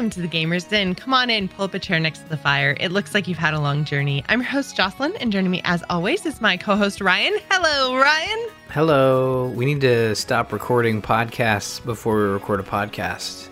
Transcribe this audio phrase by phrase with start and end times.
[0.00, 0.94] Welcome to the Gamers Den.
[0.94, 2.74] Come on in, pull up a chair next to the fire.
[2.80, 4.24] It looks like you've had a long journey.
[4.30, 7.34] I'm your host, Jocelyn, and joining me as always is my co host, Ryan.
[7.50, 8.48] Hello, Ryan.
[8.70, 9.48] Hello.
[9.48, 13.50] We need to stop recording podcasts before we record a podcast.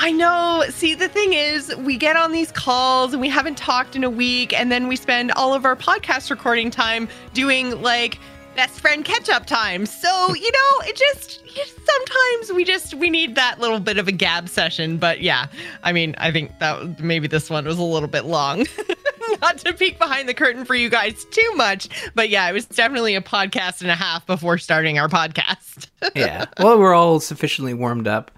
[0.00, 0.64] I know.
[0.70, 4.10] See, the thing is, we get on these calls and we haven't talked in a
[4.10, 8.18] week, and then we spend all of our podcast recording time doing like
[8.56, 9.86] best friend catch up time.
[9.86, 11.42] So, you know, it just
[11.84, 15.46] sometimes we just we need that little bit of a gab session, but yeah.
[15.82, 18.66] I mean, I think that maybe this one was a little bit long.
[19.40, 22.66] Not to peek behind the curtain for you guys too much, but yeah, it was
[22.66, 25.88] definitely a podcast and a half before starting our podcast.
[26.14, 26.46] yeah.
[26.58, 28.32] Well, we're all sufficiently warmed up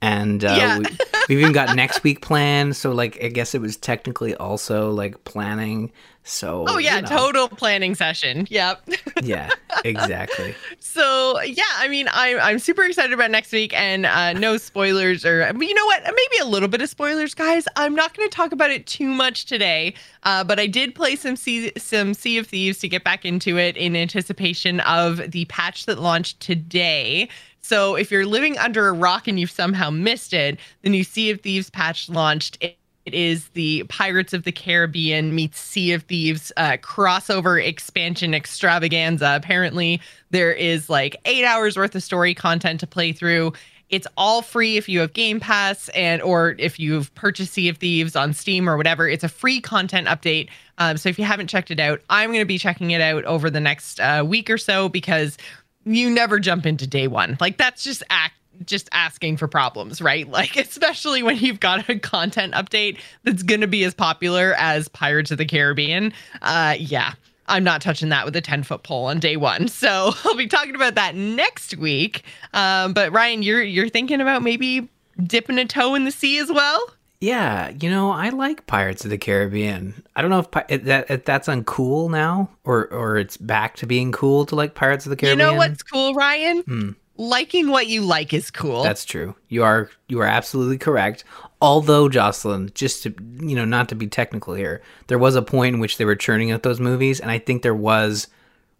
[0.00, 0.78] and uh, yeah.
[0.78, 0.84] we,
[1.28, 2.76] we've even got next week planned.
[2.76, 5.92] So, like, I guess it was technically also like planning
[6.28, 7.08] so Oh yeah, you know.
[7.08, 8.46] total planning session.
[8.50, 8.88] Yep.
[9.22, 9.50] yeah,
[9.84, 10.54] exactly.
[10.78, 15.24] so yeah, I mean I'm I'm super excited about next week and uh, no spoilers
[15.24, 16.02] or you know what?
[16.04, 17.64] Maybe a little bit of spoilers, guys.
[17.76, 19.94] I'm not gonna talk about it too much today.
[20.24, 23.56] Uh, but I did play some sea, some Sea of Thieves to get back into
[23.56, 27.28] it in anticipation of the patch that launched today.
[27.60, 31.30] So if you're living under a rock and you've somehow missed it, the new Sea
[31.30, 32.58] of Thieves patch launched.
[32.60, 38.34] It it is the Pirates of the Caribbean meets Sea of Thieves uh, crossover expansion
[38.34, 39.32] extravaganza.
[39.34, 39.98] Apparently,
[40.30, 43.54] there is like eight hours worth of story content to play through.
[43.88, 47.78] It's all free if you have Game Pass and or if you've purchased Sea of
[47.78, 49.08] Thieves on Steam or whatever.
[49.08, 50.50] It's a free content update.
[50.76, 53.24] Um, so if you haven't checked it out, I'm going to be checking it out
[53.24, 55.38] over the next uh, week or so because
[55.86, 57.38] you never jump into day one.
[57.40, 58.34] Like that's just act
[58.64, 60.28] just asking for problems, right?
[60.38, 64.86] Like, especially when you've got a content update that's going to be as popular as
[64.86, 66.12] Pirates of the Caribbean.
[66.42, 67.14] Uh, yeah,
[67.48, 69.68] I'm not touching that with a 10 foot pole on day one.
[69.78, 72.24] So I'll be talking about that next week.
[72.52, 74.88] Um, but Ryan, you're you're thinking about maybe
[75.22, 76.80] dipping a toe in the sea as well.
[77.20, 80.04] Yeah, you know, I like Pirates of the Caribbean.
[80.14, 83.86] I don't know if, if that if that's uncool now, or or it's back to
[83.86, 85.38] being cool to like Pirates of the Caribbean.
[85.38, 86.62] You know what's cool, Ryan?
[86.62, 88.82] Hmm liking what you like is cool.
[88.82, 89.34] That's true.
[89.48, 91.24] You are you are absolutely correct.
[91.60, 95.74] Although Jocelyn, just to you know, not to be technical here, there was a point
[95.74, 98.28] in which they were churning out those movies, and I think there was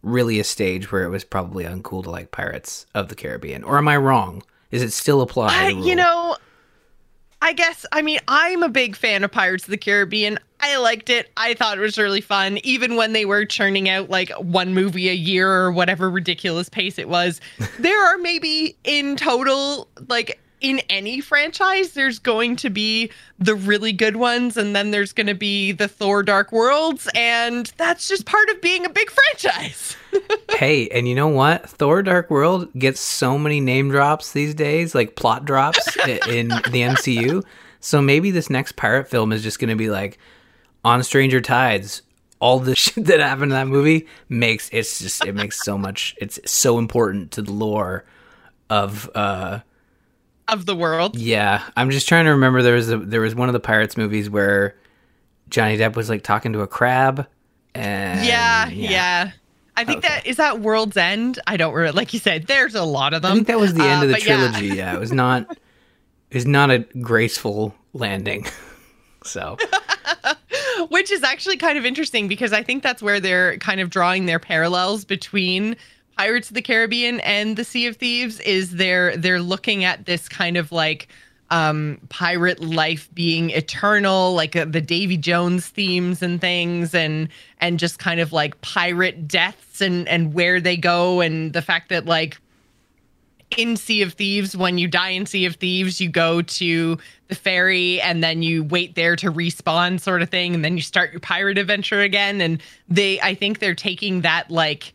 [0.03, 3.65] really a stage where it was probably uncool to like Pirates of the Caribbean.
[3.65, 4.43] Or am I wrong?
[4.71, 5.77] Is it still applied?
[5.85, 6.37] you know,
[7.41, 10.39] I guess I mean I'm a big fan of Pirates of the Caribbean.
[10.61, 11.31] I liked it.
[11.37, 15.09] I thought it was really fun, even when they were churning out like one movie
[15.09, 17.41] a year or whatever ridiculous pace it was.
[17.79, 23.93] there are maybe in total like in any franchise, there's going to be the really
[23.93, 28.27] good ones, and then there's going to be the Thor Dark Worlds, and that's just
[28.27, 29.97] part of being a big franchise.
[30.51, 31.69] hey, and you know what?
[31.69, 36.83] Thor Dark World gets so many name drops these days, like plot drops in the
[36.83, 37.45] MCU.
[37.81, 40.19] So maybe this next pirate film is just going to be like
[40.85, 42.03] on Stranger Tides.
[42.41, 46.15] All the shit that happened in that movie makes it's just it makes so much.
[46.19, 48.05] It's so important to the lore
[48.71, 49.61] of uh
[50.49, 51.17] of the world.
[51.17, 52.63] Yeah, I'm just trying to remember.
[52.63, 54.77] There was a, there was one of the pirates movies where
[55.51, 57.27] Johnny Depp was like talking to a crab.
[57.75, 58.91] And yeah, yeah.
[58.91, 59.31] yeah.
[59.77, 60.09] I think okay.
[60.09, 61.39] that is that World's End.
[61.47, 61.97] I don't remember.
[61.97, 63.33] Like you said, there's a lot of them.
[63.33, 64.67] I think that was the end uh, of the trilogy.
[64.67, 64.75] Yeah.
[64.75, 65.49] yeah, it was not.
[66.31, 68.47] It was not a graceful landing.
[69.25, 69.57] so.
[70.89, 74.27] Which is actually kind of interesting because I think that's where they're kind of drawing
[74.27, 75.77] their parallels between
[76.19, 80.29] Pirates of the Caribbean and the Sea of Thieves is they're they're looking at this
[80.29, 81.07] kind of like
[81.51, 87.29] um pirate life being eternal like uh, the davy jones themes and things and
[87.59, 91.89] and just kind of like pirate deaths and and where they go and the fact
[91.89, 92.39] that like
[93.57, 96.99] in sea of thieves when you die in sea of thieves you go to
[97.29, 100.83] the ferry and then you wait there to respawn sort of thing and then you
[100.83, 102.41] start your pirate adventure again.
[102.41, 104.93] And they i think they're taking that like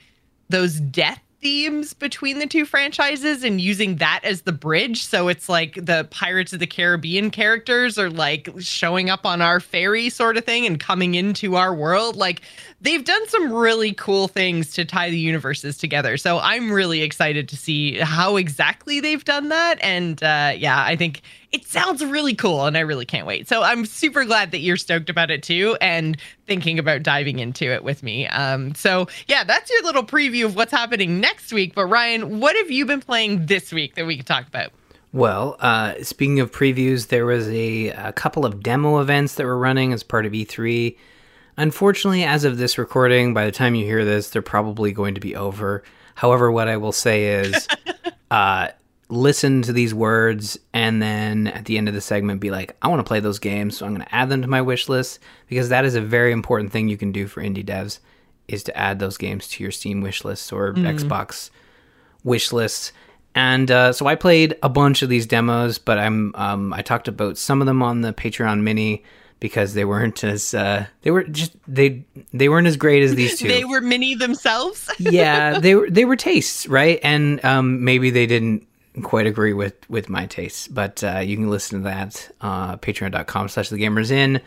[0.49, 5.05] those death themes between the two franchises and using that as the bridge.
[5.05, 9.59] So it's like the Pirates of the Caribbean characters are like showing up on our
[9.59, 12.15] ferry sort of thing and coming into our world.
[12.15, 12.41] Like
[12.79, 16.15] they've done some really cool things to tie the universes together.
[16.15, 19.79] So I'm really excited to see how exactly they've done that.
[19.81, 21.21] And uh, yeah, I think
[21.53, 23.47] it sounds really cool and I really can't wait.
[23.47, 26.17] So I'm super glad that you're stoked about it too and
[26.47, 28.27] thinking about diving into it with me.
[28.27, 31.75] Um, so yeah, that's your little preview of what's happening next week.
[31.75, 34.71] But Ryan, what have you been playing this week that we can talk about?
[35.13, 39.57] Well, uh, speaking of previews, there was a, a couple of demo events that were
[39.57, 40.97] running as part of E3.
[41.55, 45.21] Unfortunately, as of this recording, by the time you hear this, they're probably going to
[45.21, 45.83] be over.
[46.15, 47.67] However, what I will say is,
[48.31, 48.69] uh,
[49.13, 52.88] listen to these words and then at the end of the segment be like, I
[52.88, 55.19] want to play those games, so I'm going to add them to my wish list
[55.48, 58.00] because that is a very important thing you can do for indie devs
[58.48, 61.50] is to add those games to your Steam wish lists or Xbox
[62.24, 62.92] wish lists.
[63.36, 67.07] And uh, so I played a bunch of these demos, but I'm um, I talked
[67.07, 69.04] about some of them on the Patreon mini
[69.39, 73.39] because they weren't as uh, they were just they they weren't as great as these
[73.39, 73.48] two.
[73.48, 74.89] They were mini themselves.
[75.00, 77.00] yeah, they were they were tastes, right?
[77.01, 78.68] And um, maybe they didn't
[79.01, 83.49] quite agree with with my tastes, but uh, you can listen to that uh, patreon.com
[83.49, 84.41] slash the gamers den.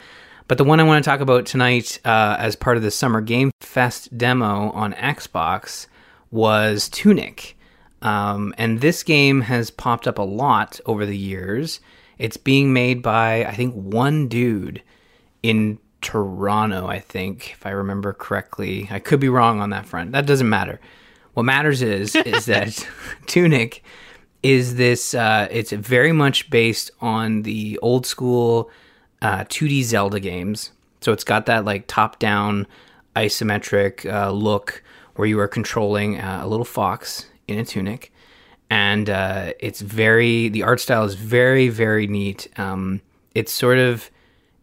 [0.49, 3.21] But the one I want to talk about tonight uh, as part of the Summer
[3.21, 5.89] Game Fest demo on Xbox
[6.31, 7.57] was Tunic.
[8.03, 11.81] Um, and this game has popped up a lot over the years.
[12.19, 14.83] It's being made by, I think, one dude
[15.43, 18.87] in Toronto, I think, if I remember correctly.
[18.91, 20.13] I could be wrong on that front.
[20.13, 20.81] That doesn't matter.
[21.35, 22.87] What matters is is that
[23.27, 23.83] Tunic
[24.47, 28.71] is this uh, it's very much based on the old school
[29.21, 30.71] uh, 2D Zelda games.
[31.01, 32.69] So it's got that like top down
[33.17, 34.85] isometric uh, look
[35.17, 38.13] where you are controlling uh, a little fox in a tunic.
[38.71, 42.49] And uh, it's very, the art style is very, very neat.
[42.57, 43.01] Um,
[43.35, 44.11] it's sort of,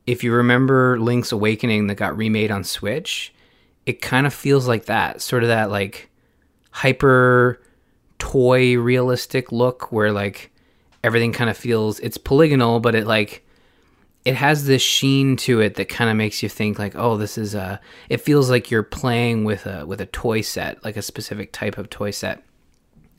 [0.08, 3.34] if you remember Link's Awakening that got remade on Switch,
[3.86, 5.22] it kind of feels like that.
[5.22, 6.10] Sort of that like
[6.72, 7.62] hyper
[8.24, 10.50] toy realistic look where like
[11.04, 13.46] everything kind of feels, it's polygonal, but it like,
[14.24, 17.38] it has this sheen to it that kind of makes you think like oh this
[17.38, 17.78] is a
[18.08, 21.78] it feels like you're playing with a with a toy set like a specific type
[21.78, 22.42] of toy set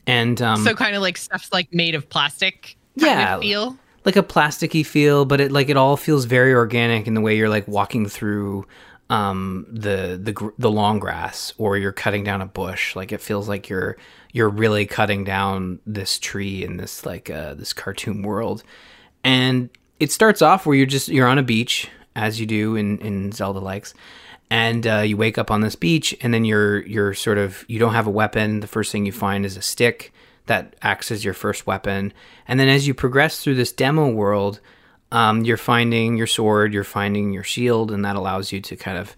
[0.07, 2.75] and um so kind of like stuff's like made of plastic.
[2.95, 3.35] Yeah.
[3.35, 3.77] of feel.
[4.03, 7.37] like a plasticky feel but it like it all feels very organic in the way
[7.37, 8.65] you're like walking through
[9.09, 13.47] um the the the long grass or you're cutting down a bush like it feels
[13.47, 13.97] like you're
[14.31, 18.63] you're really cutting down this tree in this like uh this cartoon world.
[19.23, 19.69] And
[19.99, 23.31] it starts off where you're just you're on a beach as you do in in
[23.31, 23.93] Zelda likes
[24.49, 27.79] and uh, you wake up on this beach and then you're you're sort of you
[27.79, 28.59] don't have a weapon.
[28.59, 30.13] The first thing you find is a stick
[30.45, 32.13] that acts as your first weapon.
[32.47, 34.59] And then as you progress through this demo world
[35.15, 38.97] um, you're finding your sword you're finding your shield and that allows you to kind
[38.97, 39.15] of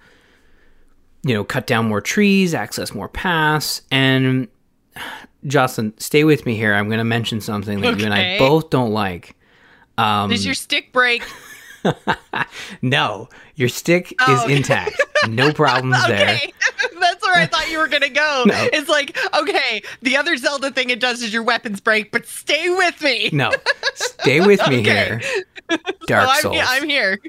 [1.23, 4.47] you know cut down more trees access more paths and
[5.45, 8.69] jocelyn stay with me here i'm going to mention something that you and i both
[8.69, 9.35] don't like
[9.99, 11.23] um, Does your stick break?
[12.83, 14.55] no, your stick Oh, is okay.
[14.57, 15.03] intact.
[15.27, 16.29] No problems there.
[16.35, 16.53] Okay,
[17.01, 18.43] that's where I thought you were gonna go.
[18.45, 18.69] No.
[18.71, 22.69] It's like, okay, the other Zelda thing it does is your weapons break, but stay
[22.69, 23.31] with me.
[23.33, 23.49] No,
[23.95, 24.83] stay with me Okay.
[24.83, 25.21] here.
[26.07, 26.57] Dark I'm, Souls.
[26.59, 27.19] I'm here.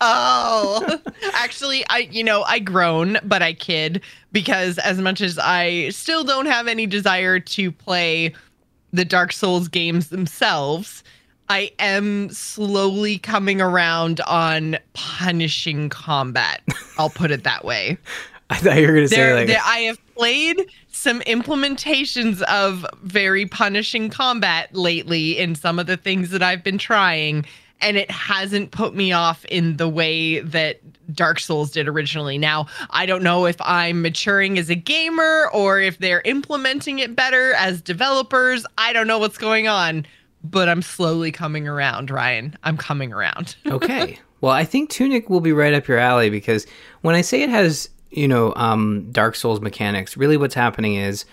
[0.00, 1.00] Oh,
[1.34, 4.02] actually, I you know I groan, but I kid
[4.32, 8.34] because as much as I still don't have any desire to play
[8.92, 11.02] the Dark Souls games themselves,
[11.48, 16.62] I am slowly coming around on punishing combat.
[16.98, 17.98] I'll put it that way.
[18.50, 23.46] I thought you were gonna say like there, I have played some implementations of very
[23.46, 27.44] punishing combat lately in some of the things that I've been trying,
[27.80, 30.80] and it hasn't put me off in the way that
[31.12, 32.38] Dark Souls did originally.
[32.38, 37.16] Now, I don't know if I'm maturing as a gamer or if they're implementing it
[37.16, 38.66] better as developers.
[38.76, 40.06] I don't know what's going on,
[40.44, 42.56] but I'm slowly coming around, Ryan.
[42.64, 43.56] I'm coming around.
[43.66, 44.18] okay.
[44.40, 46.66] Well, I think Tunic will be right up your alley because
[47.00, 51.24] when I say it has, you know, um, Dark Souls mechanics, really what's happening is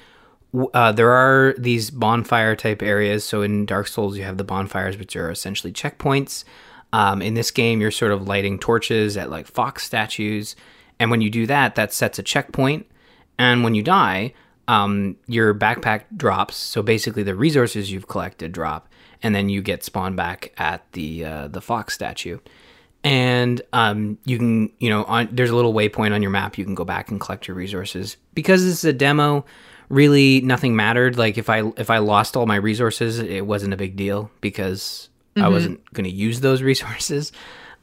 [0.73, 3.23] uh, there are these bonfire type areas.
[3.23, 6.43] So in Dark Souls, you have the bonfires, which are essentially checkpoints.
[6.93, 10.55] Um, in this game, you're sort of lighting torches at like fox statues.
[10.99, 12.85] And when you do that, that sets a checkpoint.
[13.37, 14.33] And when you die,
[14.67, 16.55] um, your backpack drops.
[16.55, 18.87] So basically, the resources you've collected drop,
[19.21, 22.39] and then you get spawned back at the uh, the fox statue.
[23.03, 26.57] And um, you can, you know, on, there's a little waypoint on your map.
[26.57, 29.45] You can go back and collect your resources because this is a demo.
[29.89, 31.17] Really, nothing mattered.
[31.17, 35.09] Like if I if I lost all my resources, it wasn't a big deal because
[35.37, 37.31] I wasn't going to use those resources.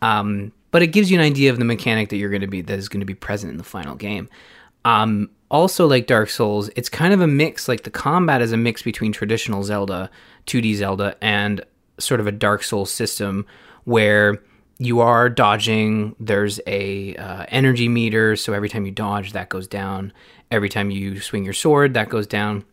[0.01, 2.63] Um, but it gives you an idea of the mechanic that you're going to be
[2.63, 4.29] that is going to be present in the final game.
[4.85, 7.69] Um, also, like Dark Souls, it's kind of a mix.
[7.69, 10.11] Like the combat is a mix between traditional Zelda,
[10.47, 11.63] 2D Zelda, and
[11.99, 13.47] sort of a Dark Souls system
[13.85, 14.43] where
[14.87, 16.17] you are dodging.
[16.19, 20.13] There's a uh, energy meter, so every time you dodge, that goes down.
[20.51, 22.65] Every time you swing your sword, that goes down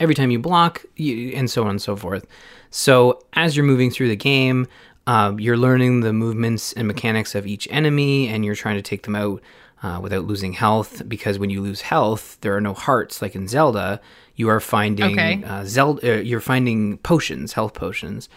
[0.00, 2.26] every time you block, you, and so on and so forth.
[2.70, 4.66] So as you're moving through the game,
[5.06, 9.02] um, you're learning the movements and mechanics of each enemy, and you're trying to take
[9.04, 9.40] them out
[9.82, 13.46] uh, without losing health because when you lose health, there are no hearts like in
[13.48, 14.00] Zelda.
[14.34, 15.44] You are finding Okay.
[15.44, 16.16] uh, Zelda.
[16.18, 18.28] Uh, you're finding potions, health potions,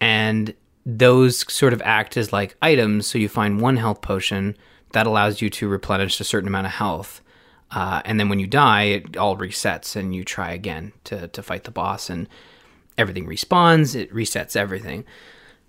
[0.00, 0.54] and
[0.86, 3.06] those sort of act as like items.
[3.06, 4.56] So you find one health potion
[4.92, 7.20] that allows you to replenish a certain amount of health.
[7.70, 11.42] Uh, and then when you die, it all resets and you try again to, to
[11.42, 12.28] fight the boss, and
[12.98, 15.04] everything respawns, it resets everything.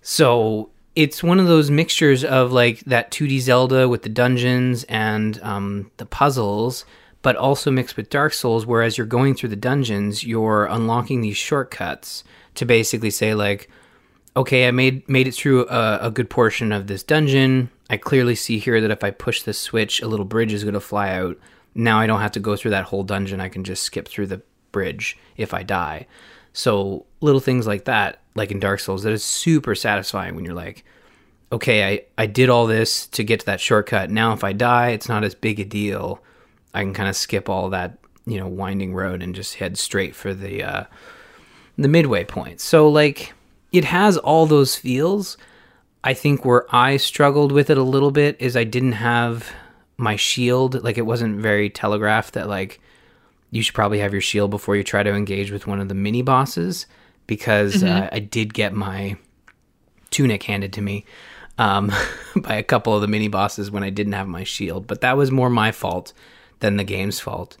[0.00, 5.40] So it's one of those mixtures of like that 2D Zelda with the dungeons and
[5.42, 6.84] um, the puzzles,
[7.22, 8.66] but also mixed with Dark Souls.
[8.66, 12.24] Whereas you're going through the dungeons, you're unlocking these shortcuts
[12.56, 13.70] to basically say like,
[14.36, 17.70] okay, I made made it through a, a good portion of this dungeon.
[17.90, 20.74] I clearly see here that if I push this switch, a little bridge is going
[20.74, 21.38] to fly out.
[21.74, 23.40] Now I don't have to go through that whole dungeon.
[23.40, 26.06] I can just skip through the bridge if I die.
[26.52, 30.54] So little things like that, like in Dark Souls, that is super satisfying when you're
[30.54, 30.84] like,
[31.50, 34.10] okay, I, I did all this to get to that shortcut.
[34.10, 36.22] Now if I die, it's not as big a deal.
[36.74, 40.14] I can kind of skip all that, you know, winding road and just head straight
[40.14, 40.84] for the uh,
[41.76, 42.60] the midway point.
[42.60, 43.34] So like
[43.72, 45.36] it has all those feels.
[46.04, 49.50] I think where I struggled with it a little bit is I didn't have
[49.96, 50.82] my shield.
[50.82, 52.80] Like it wasn't very telegraphed that like
[53.50, 55.94] you should probably have your shield before you try to engage with one of the
[55.94, 56.86] mini bosses
[57.26, 59.16] because uh, I did get my
[60.10, 61.04] tunic handed to me
[61.58, 61.92] um,
[62.36, 65.16] by a couple of the mini bosses when I didn't have my shield, but that
[65.16, 66.12] was more my fault
[66.60, 67.56] than the game's fault.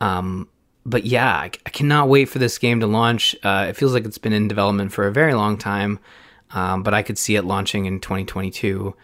[0.00, 0.48] Um,
[0.88, 3.34] but yeah, I, I cannot wait for this game to launch.
[3.42, 5.98] Uh, it feels like it's been in development for a very long time,
[6.52, 8.94] um, but I could see it launching in 2022.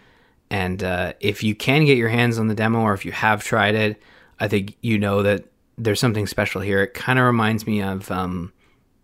[0.50, 3.42] And uh, if you can get your hands on the demo, or if you have
[3.42, 4.00] tried it,
[4.38, 5.44] I think you know that
[5.78, 6.82] there's something special here.
[6.82, 8.52] It kind of reminds me of um,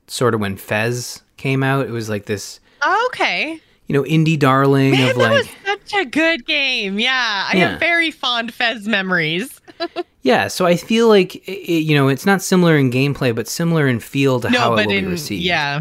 [0.06, 1.87] sort of when Fez came out.
[1.87, 2.61] It was like this,
[3.06, 3.61] Okay.
[3.87, 5.44] you know, indie darling Man, of that like.
[5.44, 5.49] was
[5.90, 6.99] such a good game.
[6.99, 7.47] Yeah.
[7.50, 7.70] I Yeah.
[7.70, 9.61] have very fond Fez memories.
[10.22, 13.46] Yeah, so I feel like i- i you know it's not similar in gameplay, but
[13.48, 15.42] similar in feel to No, how it will in be received.
[15.44, 15.80] yeah.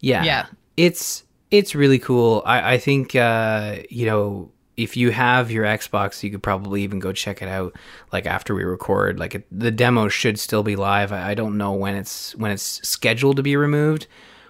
[0.00, 0.46] yeah, yeah.
[0.76, 2.42] It's it's really cool.
[2.44, 6.98] I, I think uh, you know if you have your Xbox, you could probably even
[6.98, 7.74] go check it out.
[8.12, 11.12] Like after we record, like it, the demo should still be live.
[11.12, 14.06] I, I don't know when it's when it's scheduled to be removed,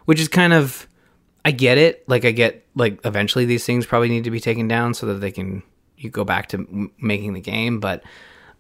[0.07, 0.87] which is kind of
[1.45, 2.09] I get it.
[2.09, 5.15] Like I get like eventually these things probably need to be taken down so that
[5.21, 5.63] they can
[5.97, 8.03] you go back to m- making the game, but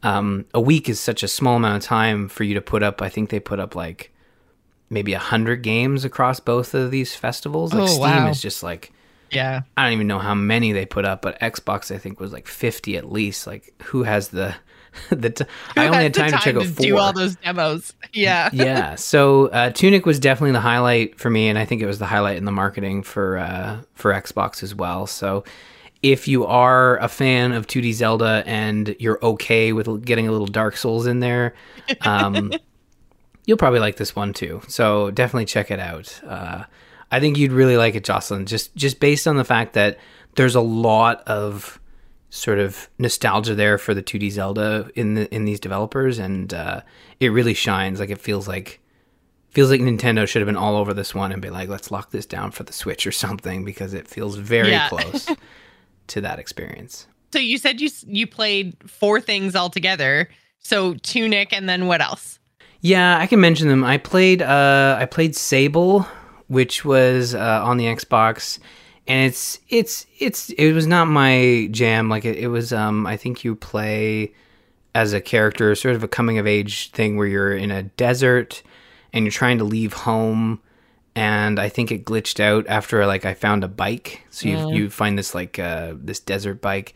[0.06, 3.02] um, a week is such a small amount of time for you to put up.
[3.02, 4.12] I think they put up like
[4.90, 7.72] maybe a hundred games across both of these festivals.
[7.72, 8.28] Like Oh, Steam wow.
[8.28, 8.92] is just like
[9.32, 9.62] Yeah.
[9.76, 12.46] I don't even know how many they put up, but Xbox I think was like
[12.46, 13.46] fifty at least.
[13.46, 14.54] Like who has the
[15.10, 15.30] the?
[15.30, 15.44] T-
[15.76, 16.86] I only had has time, to check out four.
[16.86, 17.92] do all those demos.
[18.12, 18.48] Yeah.
[18.52, 21.98] yeah, so uh, Tunic was definitely the highlight for me, and I think it was
[21.98, 25.06] the highlight in the marketing for uh, for Xbox as well.
[25.06, 25.44] So
[26.02, 30.46] if you are a fan of 2D Zelda and you're okay with getting a little
[30.46, 31.54] Dark Souls in there,
[32.02, 32.52] um,
[33.46, 34.60] you'll probably like this one too.
[34.68, 36.20] So definitely check it out.
[36.26, 36.64] Uh,
[37.10, 38.46] I think you'd really like it, Jocelyn.
[38.46, 39.98] Just just based on the fact that
[40.34, 41.80] there's a lot of
[42.30, 46.80] sort of nostalgia there for the 2D Zelda in the in these developers, and uh,
[47.20, 48.00] it really shines.
[48.00, 48.80] Like it feels like
[49.50, 52.10] feels like Nintendo should have been all over this one and be like, let's lock
[52.10, 54.88] this down for the Switch or something because it feels very Yeah.
[54.90, 55.28] close
[56.08, 57.06] to that experience.
[57.32, 60.28] So you said you you played four things altogether.
[60.58, 62.38] So Tunic and then what else?
[62.80, 63.84] Yeah, I can mention them.
[63.84, 66.06] I played uh I played Sable,
[66.48, 68.58] which was uh, on the Xbox
[69.06, 73.16] and it's it's it's it was not my jam like it, it was um I
[73.16, 74.32] think you play
[74.94, 78.62] as a character sort of a coming of age thing where you're in a desert
[79.12, 80.60] and you're trying to leave home
[81.16, 84.20] and I think it glitched out after like I found a bike.
[84.30, 86.94] So you you find this like uh this desert bike.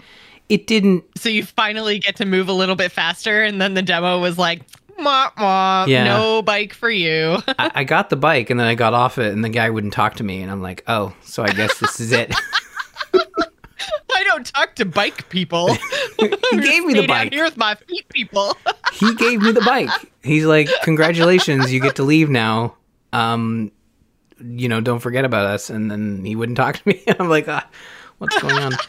[0.49, 3.83] It didn't So you finally get to move a little bit faster, and then the
[3.83, 4.63] demo was like,
[4.99, 6.05] "Mwah, mwah, Yeah.
[6.05, 9.33] no bike for you." I, I got the bike and then I got off it
[9.33, 11.99] and the guy wouldn't talk to me and I'm like, oh, so I guess this
[12.01, 12.35] is it.
[14.15, 15.73] I don't talk to bike people.
[16.19, 16.29] he
[16.61, 17.33] gave me the bike.
[17.33, 18.57] here with my feet, people.
[18.93, 19.91] He gave me the bike.
[20.23, 22.75] He's like, congratulations, you get to leave now.
[23.13, 23.73] Um,
[24.43, 25.71] you know, don't forget about us.
[25.71, 27.03] And then he wouldn't talk to me.
[27.19, 27.69] I'm like, ah,
[28.19, 28.73] what's going on?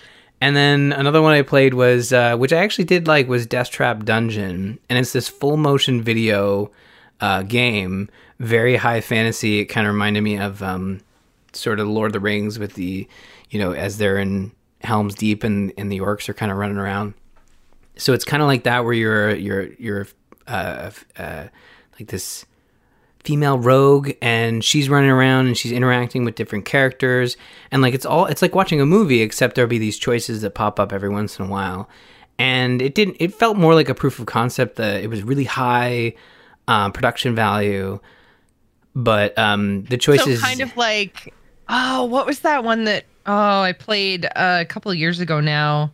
[0.43, 4.03] And then another one I played was, uh, which I actually did like, was Deathtrap
[4.03, 6.71] Dungeon, and it's this full motion video
[7.19, 9.59] uh, game, very high fantasy.
[9.59, 11.01] It kind of reminded me of um,
[11.53, 13.07] sort of Lord of the Rings with the,
[13.51, 16.77] you know, as they're in Helm's Deep and and the orcs are kind of running
[16.77, 17.13] around.
[17.97, 20.07] So it's kind of like that, where you're you're you're
[20.47, 20.89] uh,
[21.19, 21.47] uh,
[21.99, 22.47] like this
[23.23, 27.37] female rogue and she's running around and she's interacting with different characters
[27.71, 30.51] and like it's all it's like watching a movie except there'll be these choices that
[30.55, 31.87] pop up every once in a while
[32.39, 33.17] and it didn't.
[33.19, 34.77] It felt more like a proof of concept.
[34.77, 36.15] That it was really high
[36.67, 37.99] um, production value,
[38.95, 41.33] but um, the choices so kind of like
[41.69, 45.39] oh, what was that one that oh I played uh, a couple of years ago
[45.39, 45.91] now?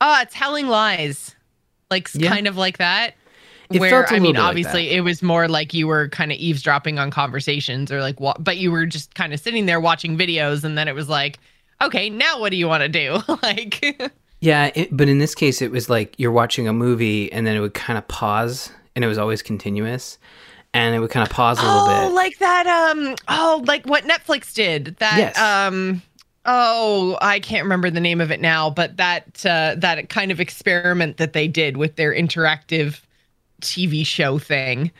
[0.00, 1.36] Ah, Telling Lies,
[1.92, 2.30] like Yeah.
[2.30, 3.14] kind of like that.
[3.74, 4.96] It where I mean, like obviously, that.
[4.96, 8.58] it was more like you were kind of eavesdropping on conversations, or like what, but
[8.58, 11.38] you were just kind of sitting there watching videos, and then it was like,
[11.82, 13.20] okay, now what do you want to do?
[13.42, 14.02] like,
[14.40, 17.56] Yeah, it, but in this case, it was like you're watching a movie and then
[17.56, 20.18] it would kind of pause, and it was always continuous,
[20.74, 22.14] and it would kind of pause a little oh, bit.
[22.14, 24.96] like that, um, oh, like what Netflix did.
[24.98, 25.38] That, Yes.
[25.38, 26.02] um,
[26.44, 30.40] oh, I can't remember the name of it now, but that uh, that kind of
[30.40, 33.00] experiment that they did with their interactive
[33.62, 34.90] TV show thing.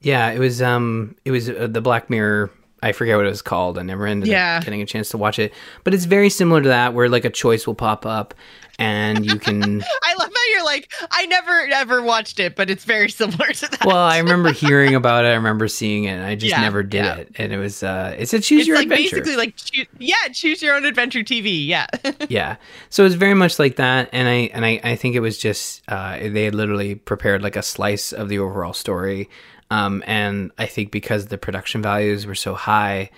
[0.00, 2.50] Yeah, it was um, it was uh, the Black Mirror.
[2.80, 3.76] I forget what it was called.
[3.76, 4.58] I never ended Yeah.
[4.58, 5.52] up getting a chance to watch it,
[5.82, 8.34] but it's very similar to that, where like a choice will pop up,
[8.78, 9.82] and you can.
[10.04, 13.68] I love how you're like, I never ever watched it, but it's very similar to
[13.70, 13.84] that.
[13.84, 15.28] well, I remember hearing about it.
[15.28, 16.10] I remember seeing it.
[16.10, 17.14] And I just Yeah, never did yeah.
[17.16, 19.16] it, and it was uh, it's a choose it's your like adventure.
[19.16, 21.86] basically like choo- yeah choose your own adventure tv yeah
[22.28, 22.56] yeah
[22.90, 25.82] so it's very much like that and i and i, I think it was just
[25.88, 29.28] uh, they had literally prepared like a slice of the overall story
[29.70, 33.10] um, and i think because the production values were so high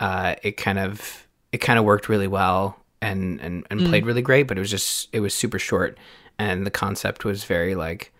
[0.00, 4.22] uh, it kind of it kind of worked really well and and, and played really
[4.22, 5.98] great but it was just it was super short
[6.38, 8.12] and the concept was very like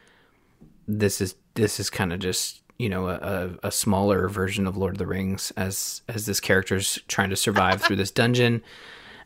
[0.86, 4.94] this is this is kind of just you know a, a, smaller version of lord
[4.94, 8.62] of the rings as as this character's trying to survive through this dungeon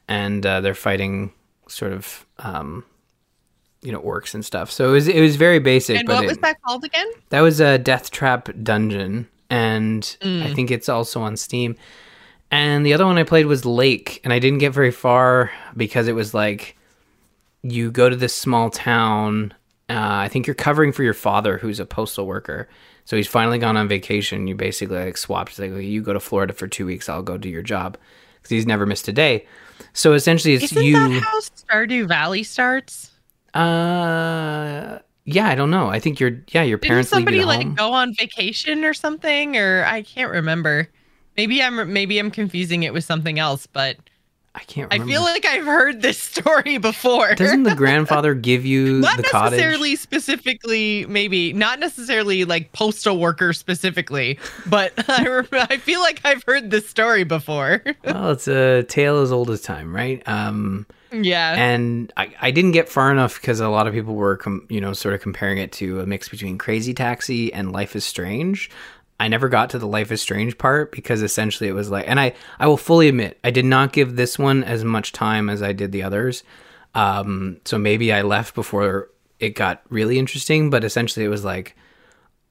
[0.09, 1.33] and uh, they're fighting
[1.69, 2.85] sort of um,
[3.83, 4.71] you know orcs and stuff.
[4.71, 5.99] So it was it was very basic.
[5.99, 10.43] and but what it- was that called again That was a Deathtrap Dungeon, and Mm.
[10.45, 11.77] I think it's also on Steam.
[12.53, 16.07] And the other one I played was Lake, and I didn't get very far because
[16.07, 16.77] it was like
[17.62, 19.55] you go to this small town.
[19.88, 22.69] Uh, I think you're covering for your father, who's a postal worker.
[23.07, 24.47] So he's finally gone on vacation.
[24.47, 25.51] You basically like swapped.
[25.51, 27.09] It's like you go to Florida for two weeks.
[27.09, 27.97] I'll go do your job
[28.37, 29.47] because he's never missed a day.
[29.95, 30.93] So essentially, it's isn't you.
[30.93, 33.11] that how stardew valley starts
[33.55, 35.88] Uh, yeah, I don't know.
[35.88, 39.85] I think your yeah your parents leave somebody like go on vacation or something or
[39.87, 40.88] i can't remember
[41.37, 43.97] maybe i'm maybe i'm confusing it with something else but
[44.55, 44.92] I can't.
[44.92, 45.11] Remember.
[45.11, 49.23] I feel like i've heard this story before Doesn't the grandfather give you not the
[49.23, 49.53] cottage?
[49.53, 56.21] necessarily specifically maybe not necessarily like postal worker specifically but I, re- I feel like
[56.27, 60.23] i've heard this story before Well, it's a tale as old as time, right?
[60.29, 64.37] Um, yeah and I, I didn't get far enough because a lot of people were,
[64.37, 67.95] com- you know, sort of comparing it to a mix between Crazy Taxi and Life
[67.97, 68.71] is Strange.
[69.20, 72.18] I never got to the Life is Strange part because essentially it was like, and
[72.18, 75.62] I, I will fully admit, I did not give this one as much time as
[75.62, 76.42] I did the others.
[76.94, 81.77] Um, so maybe I left before it got really interesting, but essentially it was like,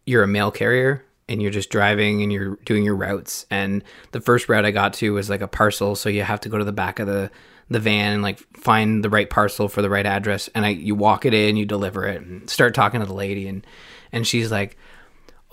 [0.05, 3.45] you're a mail carrier and you're just driving and you're doing your routes.
[3.49, 5.95] And the first route i got to was like a parcel.
[5.95, 7.31] So you have to go to the back of the
[7.69, 10.49] the van and like find the right parcel for the right address.
[10.53, 13.47] And i you walk it in you deliver it and start talking to the lady.
[13.47, 13.65] And
[14.11, 14.77] and she's like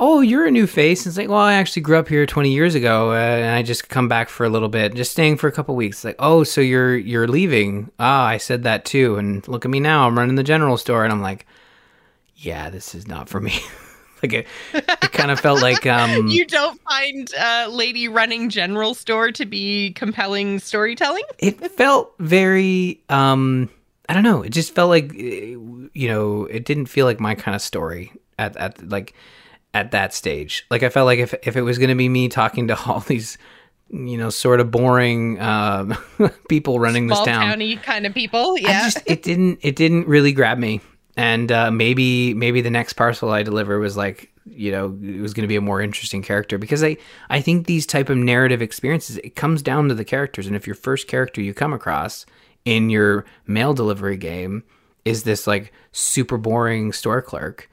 [0.00, 1.04] oh you're a new face.
[1.04, 3.62] And it's like well i actually grew up here 20 years ago uh, and i
[3.62, 6.04] just come back for a little bit just staying for a couple weeks.
[6.04, 7.90] Like oh so you're you're leaving.
[7.98, 10.06] Ah i said that too and look at me now.
[10.06, 11.46] I'm running the general store and i'm like
[12.36, 13.58] yeah this is not for me.
[14.22, 18.94] Like it, it kind of felt like um you don't find uh, lady running general
[18.94, 21.22] store to be compelling storytelling?
[21.38, 23.70] It felt very um
[24.08, 24.42] i don't know.
[24.42, 25.54] It just felt like eh,
[25.94, 29.14] you know it didn't feel like my kind of story at at like
[29.74, 30.66] at that stage.
[30.70, 33.00] Like i felt like if if it was going to be me talking to all
[33.00, 33.38] these
[33.90, 35.96] you know sort of boring um
[36.48, 38.82] people running this town kind of people yeah.
[38.82, 40.80] just it didn't it didn't really grab me.
[41.16, 45.34] And uh, maybe maybe the next parcel I deliver was like you know it was
[45.34, 46.58] going to be a more interesting character.
[46.58, 46.96] Because I
[47.28, 50.46] I think these type of narrative experiences it comes down to the characters.
[50.46, 52.24] And if your first character you come across
[52.64, 54.62] in your mail delivery game
[55.04, 57.68] is this like super boring store clerk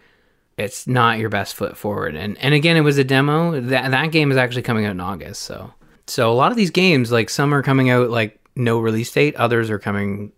[0.57, 2.15] it's not your best foot forward.
[2.15, 3.59] And and again it was a demo.
[3.59, 5.73] That that game is actually coming out in August so.
[6.07, 9.35] So a lot of these games like some are coming out like no release date.
[9.35, 10.31] Others are coming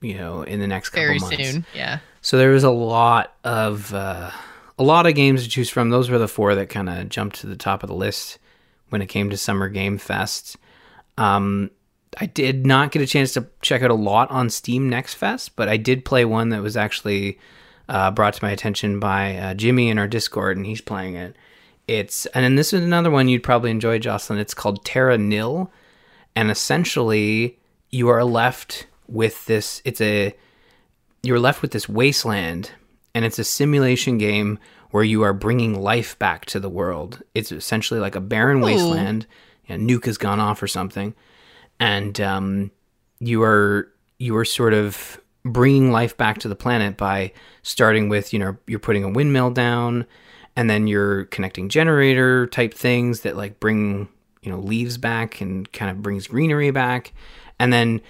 [0.00, 1.36] you know in the next couple very months.
[1.36, 1.98] Very soon yeah.
[2.22, 4.30] So there was a lot of uh,
[4.78, 5.90] a lot of games to choose from.
[5.90, 8.38] Those were the four that kind of jumped to the top of the list
[8.88, 10.56] when it came to Summer Game Fest.
[11.18, 11.70] Um,
[12.18, 15.56] I did not get a chance to check out a lot on Steam Next Fest,
[15.56, 17.38] but I did play one that was actually
[17.88, 21.36] uh, brought to my attention by uh, Jimmy in our Discord, and he's playing it.
[21.88, 24.38] It's and then this is another one you'd probably enjoy, Jocelyn.
[24.38, 25.70] It's called Terra Nil,
[26.36, 27.58] and essentially
[27.90, 29.82] you are left with this.
[29.84, 30.34] It's a
[31.22, 32.70] you're left with this wasteland,
[33.14, 34.58] and it's a simulation game
[34.90, 37.22] where you are bringing life back to the world.
[37.34, 38.66] It's essentially like a barren Ooh.
[38.66, 39.26] wasteland.
[39.68, 41.14] A nuke has gone off or something,
[41.80, 42.70] and um,
[43.20, 48.32] you are you are sort of bringing life back to the planet by starting with
[48.32, 50.06] you know you're putting a windmill down,
[50.56, 54.08] and then you're connecting generator type things that like bring
[54.42, 57.12] you know leaves back and kind of brings greenery back,
[57.58, 58.00] and then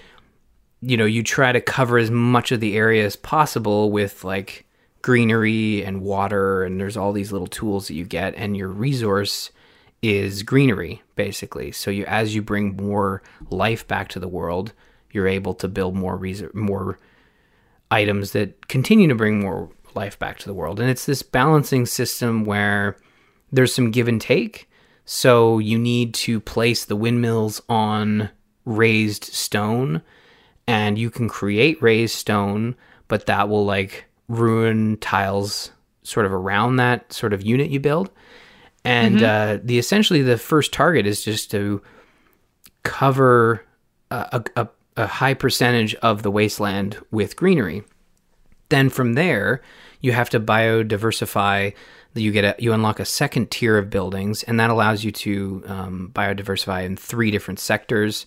[0.81, 4.66] you know you try to cover as much of the area as possible with like
[5.03, 9.51] greenery and water and there's all these little tools that you get and your resource
[10.01, 11.73] is greenery basically.
[11.73, 14.73] So you as you bring more life back to the world
[15.11, 16.99] you're able to build more resor- more
[17.93, 20.81] items that continue to bring more life back to the world.
[20.81, 22.97] And it's this balancing system where
[23.53, 24.69] there's some give and take.
[25.05, 28.31] So you need to place the windmills on
[28.65, 30.03] raised stone
[30.67, 32.77] and you can create raised stone
[33.13, 35.71] but that will like ruin tiles
[36.03, 38.11] sort of around that sort of unit you build.
[38.87, 41.83] And uh, the essentially the first target is just to
[42.85, 43.63] cover
[44.11, 47.83] a, a, a high percentage of the wasteland with greenery.
[48.69, 49.63] Then from there
[50.01, 51.75] you have to biodiversify.
[52.15, 55.63] You get a you unlock a second tier of buildings and that allows you to
[55.67, 58.27] um, biodiversify in three different sectors.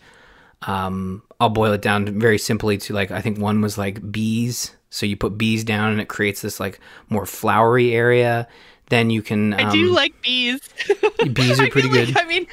[0.63, 4.73] Um, i'll boil it down very simply to like i think one was like bees.
[4.89, 8.47] So you put bees down and it creates this like more flowery area.
[8.89, 10.61] Then you can um, I do like bees.
[11.33, 12.17] bees are I pretty like- good.
[12.17, 12.47] I mean,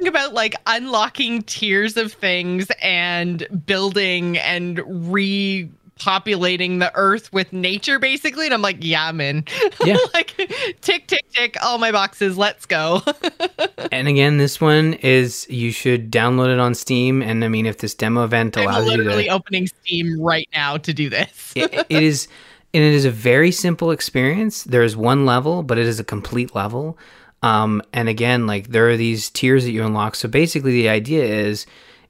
[0.00, 7.98] talking about like unlocking tiers of things and building and repopulating the earth with nature,
[7.98, 8.46] basically.
[8.46, 9.44] And I'm like, yeah, I'm in.
[9.84, 9.96] Yeah.
[10.14, 10.36] like,
[10.82, 12.38] tick, tick, tick, all my boxes.
[12.38, 13.02] Let's go.
[13.92, 17.78] and again this one is you should download it on steam and i mean if
[17.78, 21.52] this demo event I'm allows you to literally opening Steam right now to do this.
[21.56, 22.28] it, it is
[22.74, 26.04] and it is a very simple experience there is one level but it is a
[26.04, 26.98] complete level
[27.42, 30.14] um, and again like there are these tiers that you unlock.
[30.14, 31.66] So basically the idea is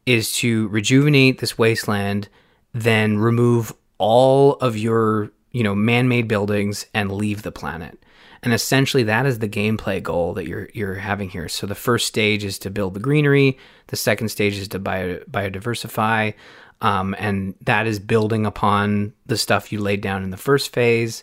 [0.07, 2.29] is to rejuvenate this wasteland
[2.73, 8.03] then remove all of your you know man-made buildings and leave the planet.
[8.43, 11.49] And essentially that is the gameplay goal that you're you're having here.
[11.49, 13.59] So the first stage is to build the greenery.
[13.89, 16.35] The second stage is to bio, biodiversify.
[16.83, 21.23] Um, and that is building upon the stuff you laid down in the first phase.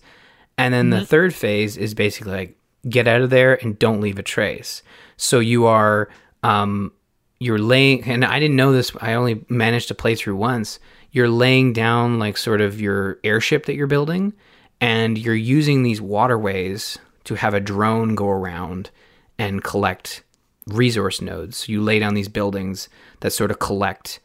[0.60, 2.57] And then the third phase is basically like
[2.90, 4.82] get out of there and don't leave a trace.
[5.18, 6.10] So you are
[6.44, 6.92] um,
[7.40, 10.80] you're laying and i didn't know this i only managed to play through once.
[11.12, 14.34] You're laying down like sort of your airship that you're building
[14.80, 18.92] and you're using these waterways to have a drone go around
[19.40, 20.24] and collect
[20.68, 21.58] resource nodes.
[21.58, 22.90] So you lay down these buildings
[23.22, 24.20] that sort of collect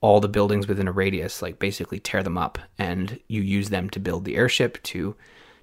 [0.00, 3.88] all the buildings within a radius like basically tear them up and you use them
[3.88, 5.16] to build the airship to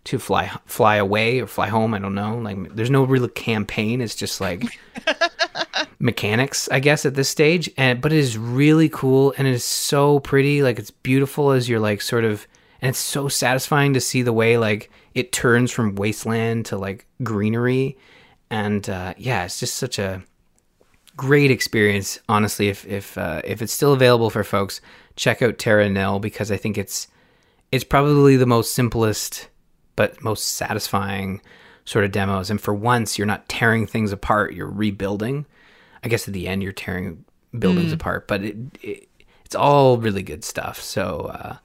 [0.04, 2.38] to fly fly away or fly home i don't know.
[2.38, 4.02] Like there's no real campaign.
[4.02, 4.64] It's just like
[6.00, 7.70] mechanics i guess at this stage.
[7.78, 10.64] And but it is really cool and it is so pretty.
[10.64, 12.48] Like it's beautiful as you're like sort of
[12.82, 17.06] and it's so satisfying to see the way like it turns from wasteland to like
[17.24, 17.98] greenery.
[18.50, 20.24] And uh yeah it's just such a
[21.18, 24.82] great experience honestly if if uh, if it's still available for folks
[25.16, 27.08] check out terra nil because i think it's
[27.72, 29.50] it's probably the most simplest
[29.96, 31.42] but most satisfying
[31.86, 35.46] sort of demos and for once you're not tearing things apart you're rebuilding
[36.04, 37.24] i guess at the end you're tearing
[37.58, 39.08] buildings apart but it, it
[39.46, 41.58] it's all really good stuff so uh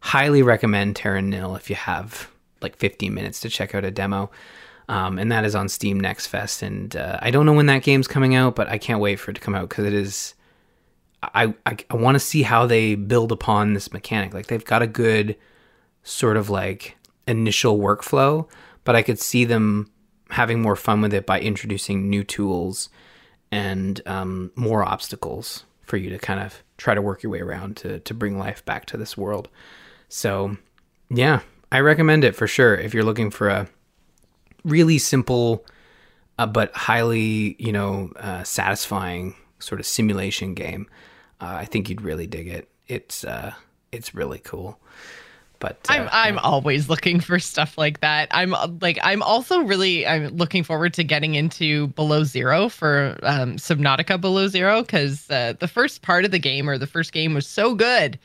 [0.00, 2.28] highly recommend terra nil if you have
[2.60, 4.30] like 15 minutes to check out a demo
[4.88, 6.62] um, and that is on Steam Next Fest.
[6.62, 9.30] And uh, I don't know when that game's coming out, but I can't wait for
[9.30, 10.34] it to come out because it is.
[11.22, 14.34] I I, I want to see how they build upon this mechanic.
[14.34, 15.36] Like they've got a good
[16.02, 18.48] sort of like initial workflow,
[18.84, 19.90] but I could see them
[20.30, 22.88] having more fun with it by introducing new tools
[23.50, 27.76] and um, more obstacles for you to kind of try to work your way around
[27.76, 29.48] to to bring life back to this world.
[30.08, 30.56] So,
[31.10, 33.68] yeah, I recommend it for sure if you're looking for a
[34.64, 35.64] really simple
[36.38, 40.88] uh, but highly you know uh, satisfying sort of simulation game
[41.40, 43.52] uh, i think you'd really dig it it's uh
[43.90, 44.78] it's really cool
[45.62, 48.28] but uh, I'm I'm always looking for stuff like that.
[48.32, 53.56] I'm like I'm also really I'm looking forward to getting into Below Zero for um,
[53.56, 57.32] Subnautica Below Zero because uh, the first part of the game or the first game
[57.32, 58.18] was so good.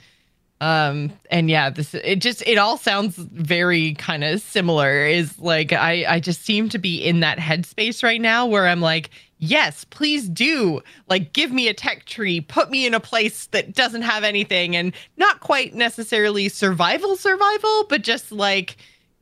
[0.59, 5.05] Um and yeah, this it just it all sounds very kind of similar.
[5.05, 8.81] Is like I I just seem to be in that headspace right now where I'm
[8.81, 10.81] like, yes, please do.
[11.07, 14.75] Like, give me a tech tree, put me in a place that doesn't have anything,
[14.75, 18.77] and not quite necessarily survival, survival, but just like,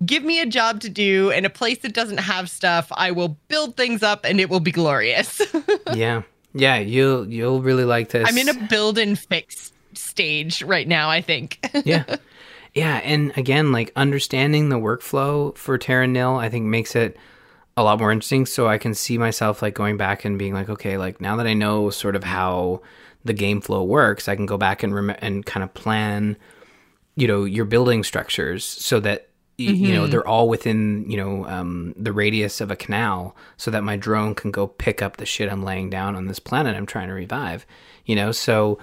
[0.06, 2.92] give me a job to do in a place that doesn't have stuff.
[2.92, 5.42] I will build things up and it will be glorious.
[5.94, 6.24] yeah.
[6.54, 8.28] Yeah, you'll you'll really like this.
[8.28, 11.60] I'm in a build and fix stage right now, I think.
[11.86, 12.16] yeah.
[12.74, 17.18] Yeah, and again, like understanding the workflow for Terra Nil, I think makes it
[17.78, 18.46] a lot more interesting.
[18.46, 21.48] So I can see myself like going back and being like, okay, like now that
[21.48, 22.82] I know sort of how
[23.24, 26.38] the game flow works, I can go back and rem- and kind of plan,
[27.16, 29.74] you know, your building structures so that mm-hmm.
[29.74, 30.12] you know mm-hmm.
[30.12, 34.36] they're all within you know um, the radius of a canal, so that my drone
[34.36, 37.14] can go pick up the shit I'm laying down on this planet I'm trying to
[37.14, 37.66] revive.
[38.06, 38.78] You know, so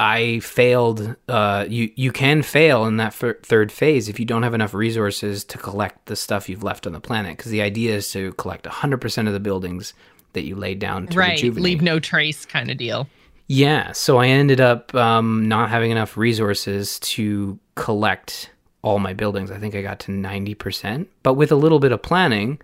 [0.00, 1.14] I failed.
[1.28, 4.72] Uh, you you can fail in that f- third phase if you don't have enough
[4.72, 7.36] resources to collect the stuff you've left on the planet.
[7.36, 9.92] Because the idea is to collect 100% of the buildings
[10.32, 11.62] that you laid down to right, rejuvenate.
[11.62, 13.08] leave no trace kind of deal.
[13.46, 19.50] Yeah, so I ended up um, not having enough resources to collect all my buildings.
[19.50, 22.58] I think I got to 90%, but with a little bit of planning,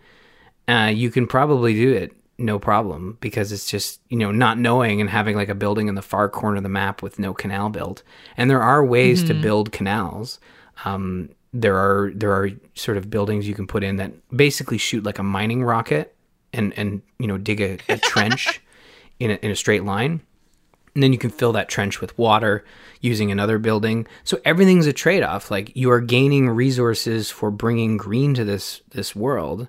[0.68, 5.00] uh, you can probably do it no problem because it's just you know not knowing
[5.00, 7.68] and having like a building in the far corner of the map with no canal
[7.68, 8.02] built.
[8.36, 9.28] And there are ways mm-hmm.
[9.28, 10.38] to build canals.
[10.84, 15.04] Um, there are there are sort of buildings you can put in that basically shoot
[15.04, 16.14] like a mining rocket
[16.52, 18.60] and and you know dig a, a trench
[19.18, 20.20] in a, in a straight line.
[20.94, 22.64] And then you can fill that trench with water
[23.02, 24.06] using another building.
[24.24, 25.50] So everything's a trade-off.
[25.50, 29.68] Like you are gaining resources for bringing green to this this world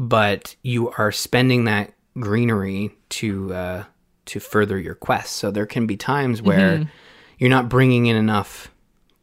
[0.00, 3.84] but you are spending that greenery to uh,
[4.26, 5.36] to further your quest.
[5.36, 6.88] So there can be times where mm-hmm.
[7.38, 8.70] you're not bringing in enough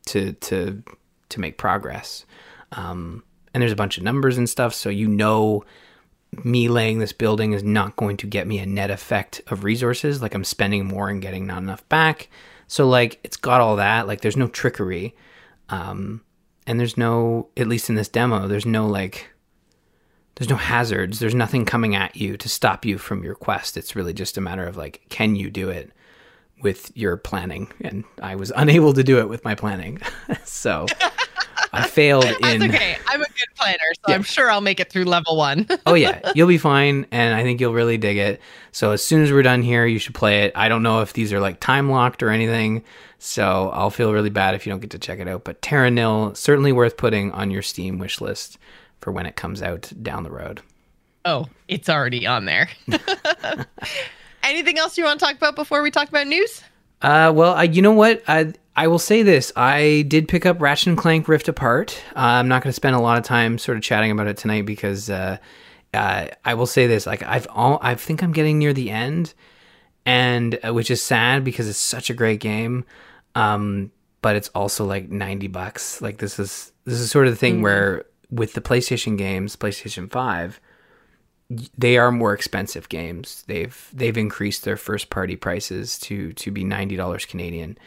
[0.07, 0.83] to to
[1.29, 2.25] to make progress.
[2.71, 3.23] Um,
[3.53, 5.63] and there's a bunch of numbers and stuff, so you know
[6.43, 10.21] me laying this building is not going to get me a net effect of resources.
[10.21, 12.29] Like I'm spending more and getting not enough back.
[12.67, 14.07] So like it's got all that.
[14.07, 15.15] Like there's no trickery.
[15.69, 16.21] Um,
[16.65, 19.29] and there's no, at least in this demo, there's no like
[20.37, 21.17] there's no hazards.
[21.17, 23.75] There's nothing coming at you to stop you from your quest.
[23.75, 25.91] It's really just a matter of like, can you do it
[26.61, 27.71] with your planning?
[27.83, 29.99] And I was unable to do it with my planning.
[30.45, 30.85] so
[31.73, 32.59] I failed in.
[32.59, 32.97] That's okay.
[33.07, 34.15] I'm a good planner, so yeah.
[34.15, 35.67] I'm sure I'll make it through level one.
[35.87, 36.31] oh, yeah.
[36.35, 37.07] You'll be fine.
[37.11, 38.39] And I think you'll really dig it.
[38.71, 40.51] So as soon as we're done here, you should play it.
[40.55, 42.83] I don't know if these are like time locked or anything.
[43.17, 45.43] So I'll feel really bad if you don't get to check it out.
[45.43, 48.59] But Terra Nil, certainly worth putting on your Steam wish list
[48.99, 50.61] for when it comes out down the road.
[51.25, 52.69] Oh, it's already on there.
[54.43, 56.63] Anything else you want to talk about before we talk about news?
[57.01, 58.23] Uh, well, I, you know what?
[58.27, 62.01] I I will say this: I did pick up Ratchet and Clank Rift Apart.
[62.15, 64.37] Uh, I'm not going to spend a lot of time sort of chatting about it
[64.37, 65.37] tonight because uh,
[65.93, 69.33] uh, I will say this: like I've all I think I'm getting near the end,
[70.05, 72.85] and uh, which is sad because it's such a great game.
[73.35, 76.01] Um, but it's also like 90 bucks.
[76.01, 77.63] Like this is this is sort of the thing mm.
[77.63, 80.59] where with the PlayStation games, PlayStation 5,
[81.77, 83.43] they are more expensive games.
[83.47, 87.77] They've they've increased their first party prices to to be $90 Canadian,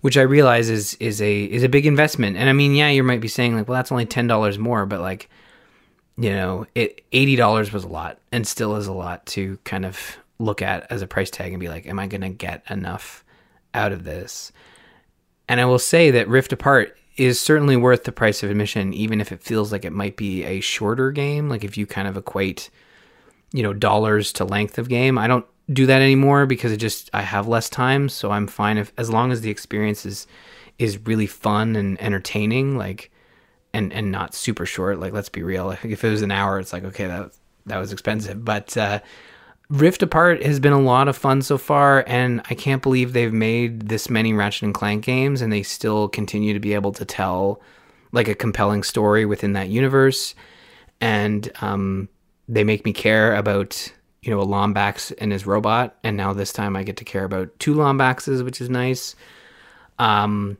[0.00, 2.36] which I realize is is a is a big investment.
[2.36, 5.00] And I mean, yeah, you might be saying like, well, that's only $10 more, but
[5.00, 5.28] like
[6.16, 10.18] you know, it $80 was a lot and still is a lot to kind of
[10.38, 13.24] look at as a price tag and be like, am I going to get enough
[13.72, 14.52] out of this?
[15.48, 19.20] And I will say that Rift Apart is certainly worth the price of admission, even
[19.20, 21.50] if it feels like it might be a shorter game.
[21.50, 22.70] Like if you kind of equate,
[23.52, 25.18] you know, dollars to length of game.
[25.18, 28.78] I don't do that anymore because it just I have less time, so I'm fine
[28.78, 30.26] if as long as the experience is
[30.78, 33.10] is really fun and entertaining, like
[33.74, 34.98] and and not super short.
[34.98, 37.32] Like let's be real, if it was an hour, it's like okay, that
[37.66, 38.42] that was expensive.
[38.46, 39.00] But uh,
[39.70, 43.32] Rift Apart has been a lot of fun so far, and I can't believe they've
[43.32, 47.04] made this many Ratchet and Clank games, and they still continue to be able to
[47.04, 47.60] tell
[48.10, 50.34] like a compelling story within that universe.
[51.00, 52.08] And um,
[52.48, 56.52] they make me care about you know a Lombax and his robot, and now this
[56.52, 59.14] time I get to care about two Lombaxes, which is nice.
[60.00, 60.58] Um,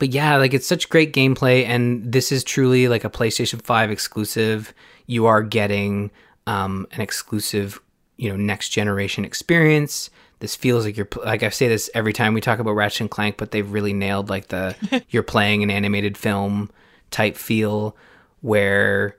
[0.00, 3.92] but yeah, like it's such great gameplay, and this is truly like a PlayStation Five
[3.92, 4.74] exclusive.
[5.06, 6.10] You are getting
[6.48, 7.80] um, an exclusive
[8.16, 12.34] you know next generation experience this feels like you're like I say this every time
[12.34, 14.76] we talk about Ratchet and Clank, but they've really nailed like the
[15.08, 16.70] you're playing an animated film
[17.10, 17.96] type feel
[18.42, 19.16] where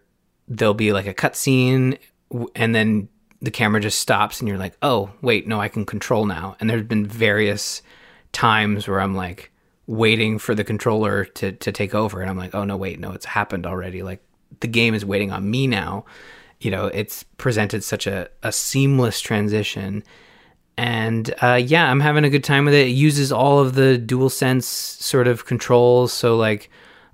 [0.48, 1.98] there'll be like a cutscene
[2.56, 3.10] and then
[3.42, 6.56] the camera just stops and you're like, oh wait, no, I can control now.
[6.60, 7.82] And there's been various
[8.32, 9.52] times where I'm like
[9.88, 13.12] waiting for the controller to to take over, and I'm like, oh no, wait, no,
[13.14, 14.04] it's happened already.
[14.04, 14.22] Like
[14.60, 16.06] the game is waiting on me now
[16.60, 20.04] you know, it's presented such a, a seamless transition.
[20.78, 22.88] And uh, yeah, I'm having a good time with it.
[22.88, 26.14] It uses all of the DualSense sort of controls.
[26.14, 26.70] So like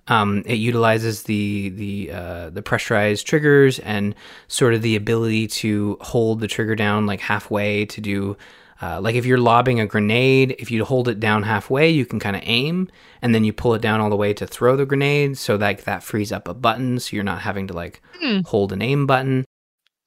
[0.08, 4.16] um, it utilizes the the uh, the pressurized triggers and
[4.48, 8.38] sort of the ability to hold the trigger down like halfway to do
[8.84, 12.20] uh, like if you're lobbing a grenade, if you hold it down halfway, you can
[12.20, 12.90] kind of aim,
[13.22, 15.38] and then you pull it down all the way to throw the grenade.
[15.38, 18.40] So like that frees up a button, so you're not having to like Hmm.
[18.46, 19.46] hold an aim button.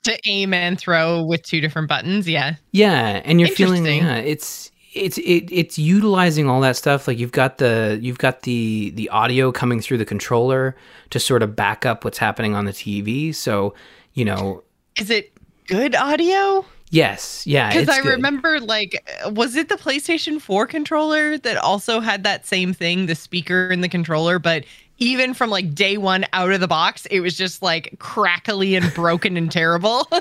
[0.04, 2.28] To aim and throw with two different buttons.
[2.28, 2.54] Yeah.
[2.72, 7.08] Yeah, and you're feeling yeah, it's it's it, it's utilizing all that stuff.
[7.08, 10.76] Like you've got the you've got the the audio coming through the controller
[11.10, 13.34] to sort of back up what's happening on the TV.
[13.34, 13.74] So
[14.14, 14.62] you know,
[14.96, 15.32] Is it
[15.66, 16.64] good audio?
[16.96, 18.10] Yes, yeah, Because I good.
[18.10, 23.14] remember, like, was it the PlayStation 4 controller that also had that same thing, the
[23.14, 24.38] speaker and the controller?
[24.38, 24.64] But
[24.98, 28.92] even from like day one out of the box, it was just like crackly and
[28.94, 30.08] broken and terrible.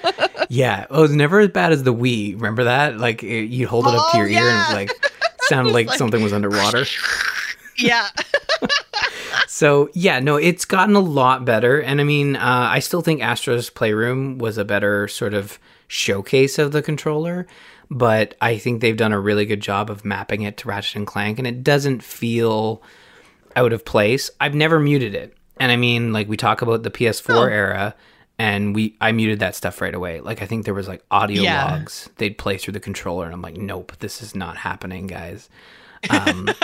[0.48, 2.36] Yeah, it was never as bad as the Wii.
[2.36, 3.00] Remember that?
[3.00, 4.72] Like it, you hold it up to Oh, your ear and yeah.
[4.72, 4.92] it like
[5.48, 6.86] sounded like, like- something was underwater.
[7.80, 8.10] yeah.
[9.48, 13.22] So yeah, no, it's gotten a lot better, and I mean, uh, I still think
[13.24, 17.48] Astro's Playroom was a better sort of showcase of the controller,
[17.89, 21.08] but I think they've done a really good job of mapping it to Ratchet and
[21.08, 22.82] Clank, and it doesn't feel
[23.56, 24.30] out of place.
[24.41, 27.43] I've never muted it, and I mean, like we talk about the PS4 Oh.
[27.43, 27.95] era,
[28.38, 30.19] and we I muted that stuff right away.
[30.19, 31.71] Like I think there was like audio Yeah.
[31.71, 35.50] logs they'd play through the controller, and I'm like, nope, this is not happening, guys.
[36.10, 36.50] Um,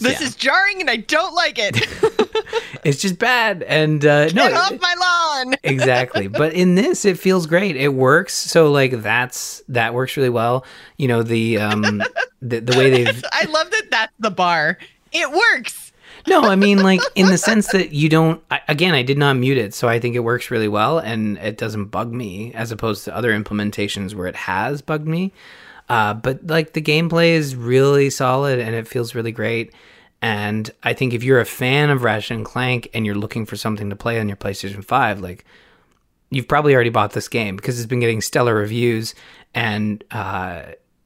[0.00, 0.26] This Yeah.
[0.26, 1.76] is jarring and I don't like it.
[2.84, 5.54] it's just bad, and uh, no, Get off my lawn.
[5.62, 10.28] exactly but in this it feels great it works so like that's that works really
[10.30, 10.64] well
[10.96, 12.02] you know the um
[12.42, 14.78] the, the way they've I love that that's the bar.
[15.12, 15.92] It works.
[16.26, 19.36] no i mean like in the sense that you don't I, again i did not
[19.36, 22.72] mute it so i think it works really well and it doesn't bug me as
[22.72, 25.32] opposed to other implementations where it has bugged me
[25.88, 29.72] uh, but like the gameplay is really solid and it feels really great.
[30.20, 33.56] And i think if you're a fan of ratchet and clank and you're looking for
[33.56, 35.44] something to play on your playstation 5 like
[36.30, 39.14] you've probably already bought this game because it's been getting stellar reviews.
[39.54, 40.62] And uh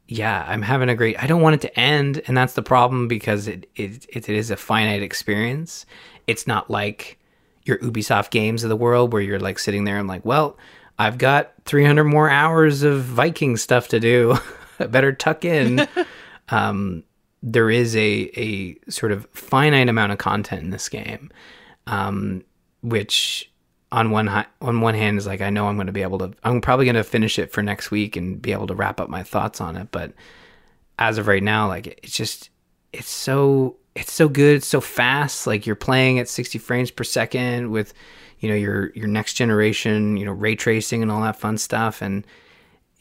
[0.08, 2.22] yeah i'm having a great i don't want it to end.
[2.26, 5.84] And that's the problem because it it, it is a finite experience.
[6.26, 7.18] It's not like
[7.64, 10.56] your ubisoft games of the world where you're like sitting there and like well
[10.98, 14.36] i've got 300 more hours of viking stuff to do
[14.88, 15.86] better tuck in.
[16.48, 17.04] Um
[17.42, 21.30] there is a a sort of finite amount of content in this game
[21.86, 22.44] um
[22.82, 23.50] which
[23.90, 26.18] on one hi- on one hand is like I know I'm going to be able
[26.18, 29.00] to I'm probably going to finish it for next week and be able to wrap
[29.00, 30.12] up my thoughts on it but
[30.98, 32.50] as of right now like it's just
[32.92, 35.46] it's so it's so good it's so fast.
[35.46, 37.92] Like you're playing at 60 frames per second with
[38.40, 42.02] you know your your next generation you know ray tracing and all that fun stuff
[42.02, 42.26] and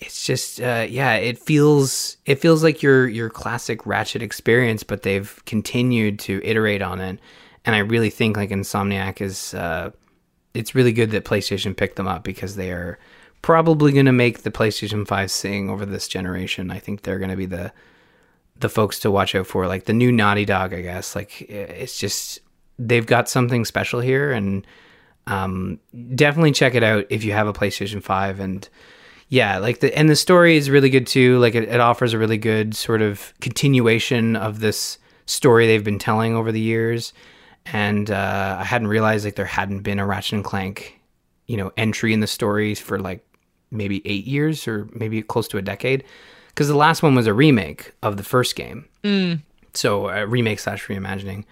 [0.01, 5.03] it's just uh, yeah it feels it feels like your your classic ratchet experience but
[5.03, 7.19] they've continued to iterate on it
[7.63, 9.91] and i really think like insomniac is uh,
[10.53, 12.99] it's really good that PlayStation picked them up because they are
[13.41, 16.71] probably going to make the PlayStation 5 sing over this generation.
[16.71, 17.71] I think they're going to be the
[18.57, 21.15] the folks to watch out for like the new Naughty Dog, I guess.
[21.15, 22.39] Like it's just
[22.77, 24.65] they've got something special here and
[25.27, 25.79] um
[26.15, 28.69] definitely check it out if you have a PlayStation 5 and
[29.31, 31.39] yeah, like the and the story is really good too.
[31.39, 35.97] Like it, it offers a really good sort of continuation of this story they've been
[35.97, 37.13] telling over the years
[37.65, 40.99] and uh, I hadn't realized like there hadn't been a Ratchet and Clank,
[41.47, 43.25] you know, entry in the stories for like
[43.71, 46.03] maybe eight years or maybe close to a decade,
[46.49, 48.85] because the last one was a remake of the first game,
[49.73, 51.45] so a remake slash reimagining,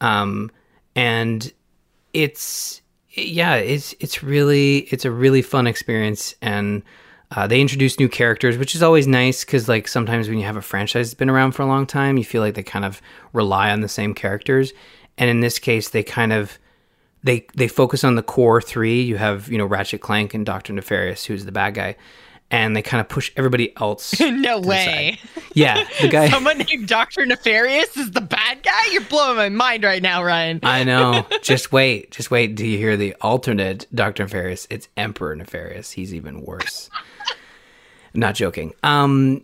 [0.00, 0.50] um,
[0.96, 1.52] and
[2.12, 6.82] it's yeah, it's it's really it's a really fun experience and.
[7.32, 10.56] Uh, they introduce new characters, which is always nice because, like, sometimes when you have
[10.56, 13.00] a franchise that's been around for a long time, you feel like they kind of
[13.32, 14.72] rely on the same characters.
[15.16, 16.58] And in this case, they kind of
[17.22, 19.00] they they focus on the core three.
[19.02, 21.96] You have you know Ratchet Clank and Doctor Nefarious, who's the bad guy,
[22.50, 24.18] and they kind of push everybody else.
[24.20, 25.18] no way.
[25.34, 25.46] side.
[25.54, 26.28] Yeah, the guy.
[26.30, 27.24] Someone named Dr.
[27.26, 28.86] Nefarious is the bad guy?
[28.92, 30.60] You're blowing my mind right now, Ryan.
[30.62, 31.26] I know.
[31.42, 32.10] Just wait.
[32.10, 34.66] Just wait till you hear the alternate Doctor Nefarious.
[34.70, 35.92] It's Emperor Nefarious.
[35.92, 36.90] He's even worse.
[38.12, 38.74] Not joking.
[38.82, 39.42] Um,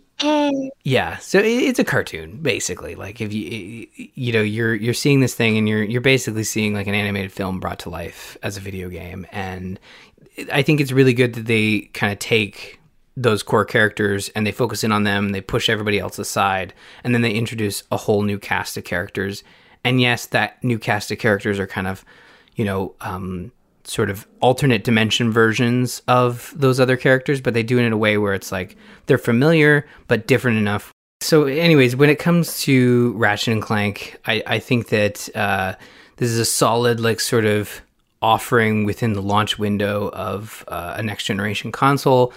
[0.83, 1.19] yeah.
[1.19, 2.97] So it's a cartoon, basically.
[2.97, 6.75] Like if you you know you're you're seeing this thing and you're you're basically seeing
[6.75, 9.79] like an animated film brought to life as a video game, and
[10.53, 12.81] I think it's really good that they kind of take
[13.17, 15.31] those core characters and they focus in on them.
[15.31, 19.43] They push everybody else aside, and then they introduce a whole new cast of characters.
[19.85, 22.05] And yes, that new cast of characters are kind of,
[22.57, 23.53] you know, um,
[23.85, 27.97] sort of alternate dimension versions of those other characters, but they do it in a
[27.97, 30.93] way where it's like they're familiar but different enough.
[31.23, 35.75] So, anyways, when it comes to Ratchet and Clank, I, I think that uh,
[36.17, 37.81] this is a solid, like, sort of
[38.21, 42.33] offering within the launch window of uh, a next generation console.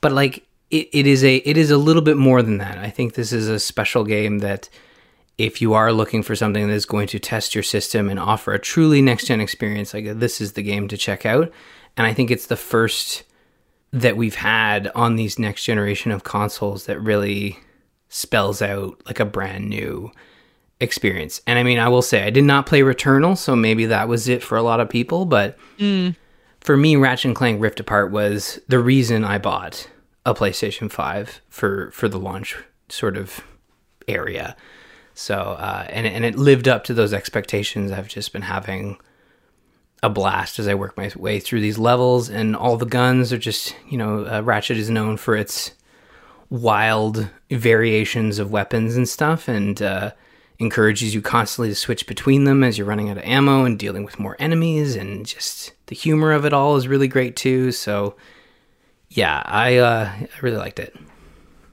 [0.00, 2.78] But like, it, it is a it is a little bit more than that.
[2.78, 4.68] I think this is a special game that
[5.38, 8.52] if you are looking for something that is going to test your system and offer
[8.52, 11.50] a truly next gen experience, like this is the game to check out.
[11.96, 13.22] And I think it's the first
[13.92, 17.58] that we've had on these next generation of consoles that really
[18.08, 20.10] spells out like a brand new
[20.80, 21.40] experience.
[21.46, 24.28] And I mean, I will say I did not play Returnal, so maybe that was
[24.28, 26.14] it for a lot of people, but mm.
[26.68, 29.88] For me Ratchet and Clank Rift Apart was the reason I bought
[30.26, 32.58] a PlayStation 5 for for the launch
[32.90, 33.40] sort of
[34.06, 34.54] area.
[35.14, 37.90] So, uh, and and it lived up to those expectations.
[37.90, 38.98] I've just been having
[40.02, 43.38] a blast as I work my way through these levels, and all the guns are
[43.38, 45.70] just you know uh, Ratchet is known for its
[46.50, 50.10] wild variations of weapons and stuff, and uh,
[50.58, 54.04] encourages you constantly to switch between them as you're running out of ammo and dealing
[54.04, 57.72] with more enemies, and just the humor of it all is really great too.
[57.72, 58.16] So,
[59.08, 60.96] yeah, I uh, I really liked it.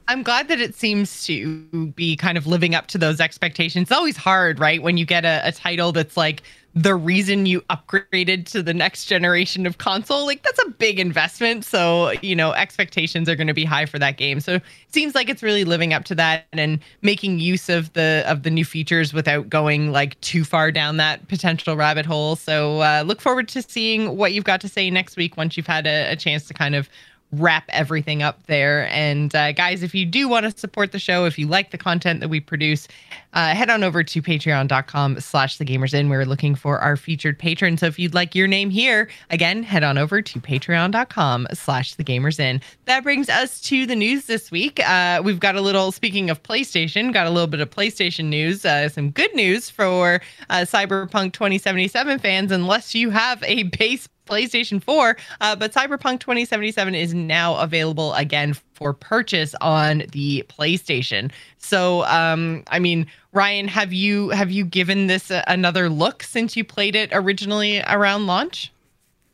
[0.08, 3.84] I'm glad that it seems to be kind of living up to those expectations.
[3.84, 4.80] It's always hard, right?
[4.80, 6.42] When you get a, a, title that's like
[6.76, 11.64] the reason you upgraded to the next generation of console, like that's a big investment.
[11.64, 14.38] So, you know, expectations are going to be high for that game.
[14.40, 18.22] So it seems like it's really living up to that and making use of the
[18.26, 22.36] of the new features without going like too far down that potential rabbit hole.
[22.36, 25.66] So uh, look forward to seeing what you've got to say next week once you've
[25.66, 26.88] had a, a chance to kind of
[27.32, 28.88] wrap everything up there.
[28.90, 31.78] And uh, guys, if you do want to support the show, if you like the
[31.78, 32.88] content that we produce,
[33.32, 36.08] uh, head on over to patreon.com slash the gamers inn.
[36.08, 37.76] We're looking for our featured patron.
[37.76, 42.04] So if you'd like your name here, again, head on over to patreon.com slash the
[42.04, 42.60] gamers inn.
[42.86, 44.80] That brings us to the news this week.
[44.88, 48.64] Uh, we've got a little, speaking of PlayStation, got a little bit of PlayStation news,
[48.64, 54.82] uh, some good news for uh, Cyberpunk 2077 fans, unless you have a base PlayStation
[54.82, 55.16] 4.
[55.40, 61.30] Uh, but Cyberpunk 2077 is now available again for purchase on the PlayStation.
[61.58, 66.56] So, um, I mean, Ryan, have you have you given this a, another look since
[66.56, 68.72] you played it originally around launch?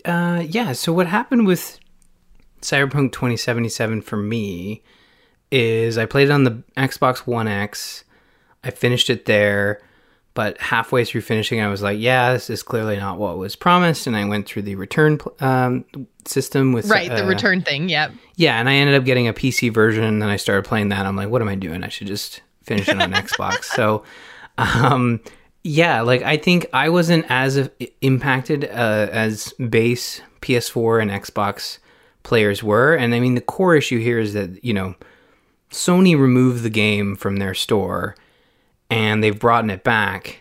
[0.05, 0.73] Uh, yeah.
[0.73, 1.79] So what happened with
[2.61, 4.83] Cyberpunk 2077 for me
[5.51, 8.05] is I played it on the Xbox One X.
[8.65, 9.81] I finished it there.
[10.35, 14.07] But halfway through finishing, I was like, yeah, this is clearly not what was promised.
[14.07, 15.85] And I went through the return um,
[16.25, 16.89] system with.
[16.89, 17.91] Right, uh, the return thing.
[17.91, 18.13] Yep.
[18.37, 18.59] Yeah.
[18.59, 20.05] And I ended up getting a PC version.
[20.05, 21.05] And then I started playing that.
[21.05, 21.85] I'm like, what am I doing?
[21.85, 23.65] I should just finish it on Xbox.
[23.65, 24.05] So,
[24.57, 25.21] um,
[25.65, 27.71] yeah, like I think I wasn't as
[28.01, 31.79] impacted uh, as base PS4 and Xbox
[32.23, 32.95] players were.
[32.95, 34.95] And I mean, the core issue here is that, you know,
[35.71, 38.15] Sony removed the game from their store
[38.93, 40.41] and they've brought it back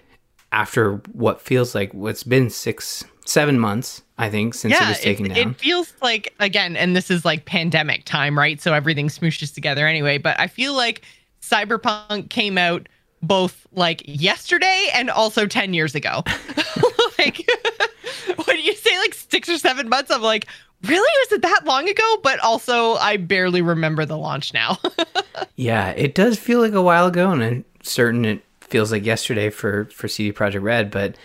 [0.52, 5.00] after what feels like what's been six, seven months, I think, since yeah, it was
[5.00, 5.52] taken it, down.
[5.52, 8.62] It feels like again, and this is like pandemic time, right?
[8.62, 10.18] So everything smooshes together anyway.
[10.18, 11.04] But I feel like
[11.42, 12.90] Cyberpunk came out
[13.24, 16.24] both like yesterday and also 10 years ago.
[17.18, 17.48] like
[18.46, 20.48] when you say like six or seven months, I'm like,
[20.84, 21.00] really?
[21.00, 22.18] Was it that long ago?
[22.22, 24.78] But also, I barely remember the launch now.
[25.56, 29.86] yeah, it does feel like a while ago, and certain it feels like yesterday for
[29.86, 31.16] for CD Projekt Red, but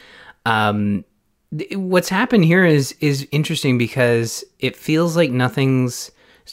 [0.44, 1.04] um,
[1.72, 6.10] what's happened here is is interesting because it feels like nothing's.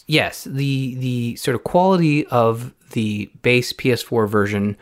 [0.08, 4.78] Yes, the the sort of quality of the base PS4 version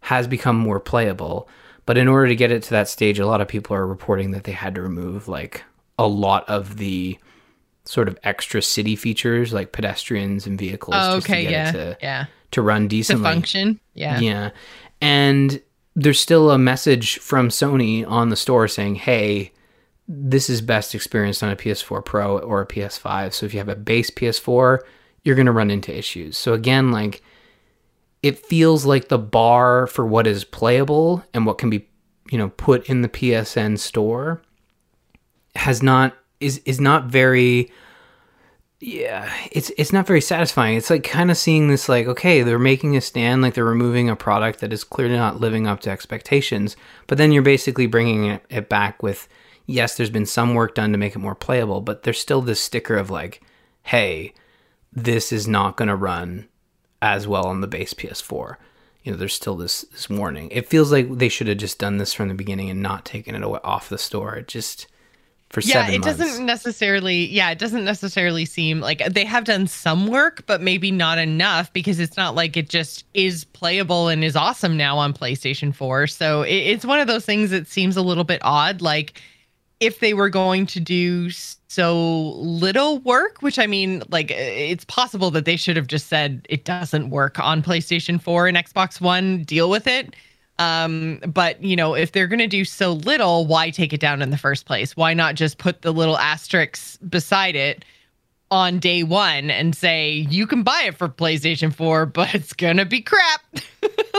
[0.00, 1.48] has become more playable,
[1.86, 4.32] but in order to get it to that stage, a lot of people are reporting
[4.32, 5.62] that they had to remove like
[5.98, 7.18] a lot of the
[7.84, 10.96] sort of extra city features like pedestrians and vehicles.
[10.98, 13.22] Oh, okay, yeah, to, yeah to run decently.
[13.22, 13.80] To function.
[13.94, 14.18] Yeah.
[14.20, 14.50] Yeah.
[15.00, 15.60] And
[15.96, 19.52] there's still a message from Sony on the store saying, hey,
[20.08, 23.32] this is best experienced on a PS4 Pro or a PS5.
[23.32, 24.80] So if you have a base PS4,
[25.22, 26.36] you're going to run into issues.
[26.36, 27.22] So again, like
[28.22, 31.86] it feels like the bar for what is playable and what can be,
[32.30, 34.42] you know, put in the PSN store
[35.56, 37.70] has not is is not very
[38.80, 40.76] yeah, it's it's not very satisfying.
[40.76, 44.08] It's like kind of seeing this like okay, they're making a stand like they're removing
[44.08, 46.76] a product that is clearly not living up to expectations,
[47.06, 49.28] but then you're basically bringing it, it back with
[49.66, 52.60] yes, there's been some work done to make it more playable, but there's still this
[52.60, 53.42] sticker of like,
[53.84, 54.32] hey,
[54.90, 56.48] this is not going to run
[57.02, 58.56] as well on the base PS4.
[59.02, 60.48] You know, there's still this this warning.
[60.50, 63.34] It feels like they should have just done this from the beginning and not taken
[63.34, 64.36] it away off the store.
[64.36, 64.86] It just
[65.50, 66.18] for yeah, seven it months.
[66.18, 67.26] doesn't necessarily.
[67.26, 71.72] Yeah, it doesn't necessarily seem like they have done some work, but maybe not enough
[71.72, 76.06] because it's not like it just is playable and is awesome now on PlayStation 4.
[76.06, 78.80] So it, it's one of those things that seems a little bit odd.
[78.80, 79.20] Like
[79.80, 85.32] if they were going to do so little work, which I mean, like it's possible
[85.32, 89.42] that they should have just said it doesn't work on PlayStation 4 and Xbox One,
[89.42, 90.14] deal with it.
[90.60, 94.30] Um, but you know, if they're gonna do so little, why take it down in
[94.30, 94.94] the first place?
[94.94, 97.84] Why not just put the little asterisks beside it
[98.50, 102.84] on day one and say you can buy it for PlayStation 4, but it's gonna
[102.84, 103.40] be crap.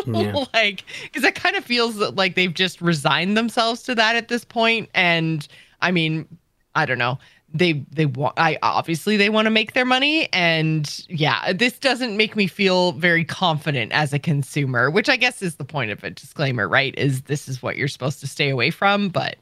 [0.08, 0.46] Yeah.
[0.54, 4.44] like, because it kind of feels like they've just resigned themselves to that at this
[4.44, 4.90] point.
[4.96, 5.48] And
[5.80, 6.28] I mean,
[6.74, 7.20] I don't know
[7.54, 12.16] they they want i obviously they want to make their money and yeah this doesn't
[12.18, 16.04] make me feel very confident as a consumer which i guess is the point of
[16.04, 19.38] a disclaimer right is this is what you're supposed to stay away from but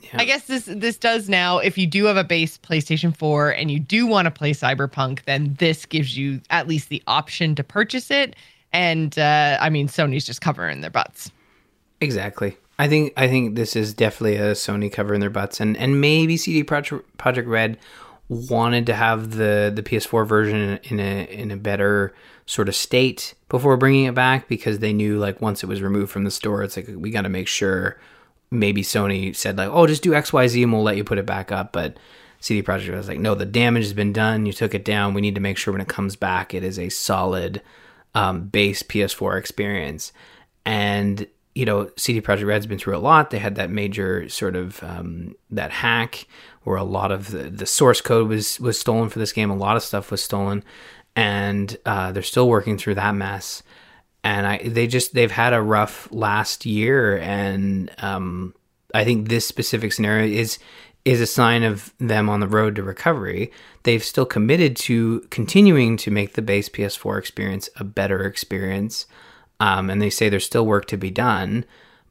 [0.00, 0.10] yeah.
[0.14, 3.70] i guess this this does now if you do have a base playstation 4 and
[3.70, 7.64] you do want to play cyberpunk then this gives you at least the option to
[7.64, 8.36] purchase it
[8.72, 11.30] and uh i mean sony's just covering their butts
[12.00, 16.00] exactly I think I think this is definitely a Sony covering their butts, and and
[16.00, 17.78] maybe CD Project Projekt Red
[18.28, 22.14] wanted to have the the PS4 version in a in a better
[22.46, 26.10] sort of state before bringing it back because they knew like once it was removed
[26.12, 27.98] from the store, it's like we got to make sure.
[28.50, 31.18] Maybe Sony said like, oh, just do X Y Z and we'll let you put
[31.18, 31.98] it back up, but.
[32.40, 34.46] CD Projekt was like, no, the damage has been done.
[34.46, 35.12] You took it down.
[35.12, 37.60] We need to make sure when it comes back, it is a solid
[38.14, 40.12] um, base PS4 experience.
[40.64, 41.26] And
[41.58, 43.30] you know, CD Projekt Red's been through a lot.
[43.30, 46.28] They had that major sort of um, that hack
[46.62, 49.50] where a lot of the, the, source code was was stolen for this game.
[49.50, 50.62] A lot of stuff was stolen,
[51.16, 53.64] and uh, they're still working through that mess.
[54.22, 58.54] And I, they just they've had a rough last year, and um,
[58.94, 60.60] I think this specific scenario is
[61.04, 63.50] is a sign of them on the road to recovery.
[63.82, 69.06] They've still committed to continuing to make the base PS4 experience a better experience.
[69.60, 71.64] Um, and they say there's still work to be done.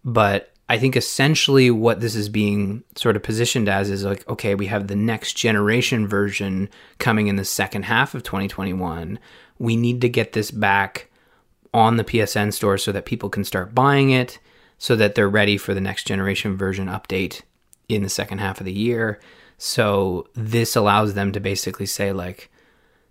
[0.04, 4.54] But I think essentially what this is being sort of positioned as is like, okay,
[4.54, 9.18] we have the next generation version coming in the second half of 2021.
[9.60, 11.10] We need to get this back
[11.74, 14.40] on the PSN store so that people can start buying it,
[14.78, 17.42] so that they're ready for the next generation version update
[17.88, 19.20] in the second half of the year.
[19.58, 22.52] So this allows them to basically say, like,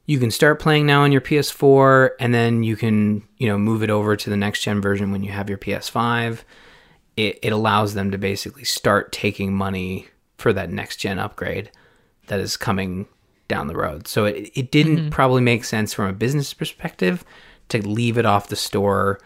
[0.07, 3.83] you can start playing now on your PS4 and then you can, you know, move
[3.83, 6.43] it over to the next gen version when you have your PS5.
[7.17, 10.07] It, it allows them to basically start taking money
[10.39, 11.71] for that next gen upgrade
[12.29, 13.07] that is coming
[13.49, 14.07] down the road.
[14.07, 15.09] So it, it didn't mm-hmm.
[15.11, 17.25] probably make sense from a business perspective
[17.69, 19.19] to leave it off the store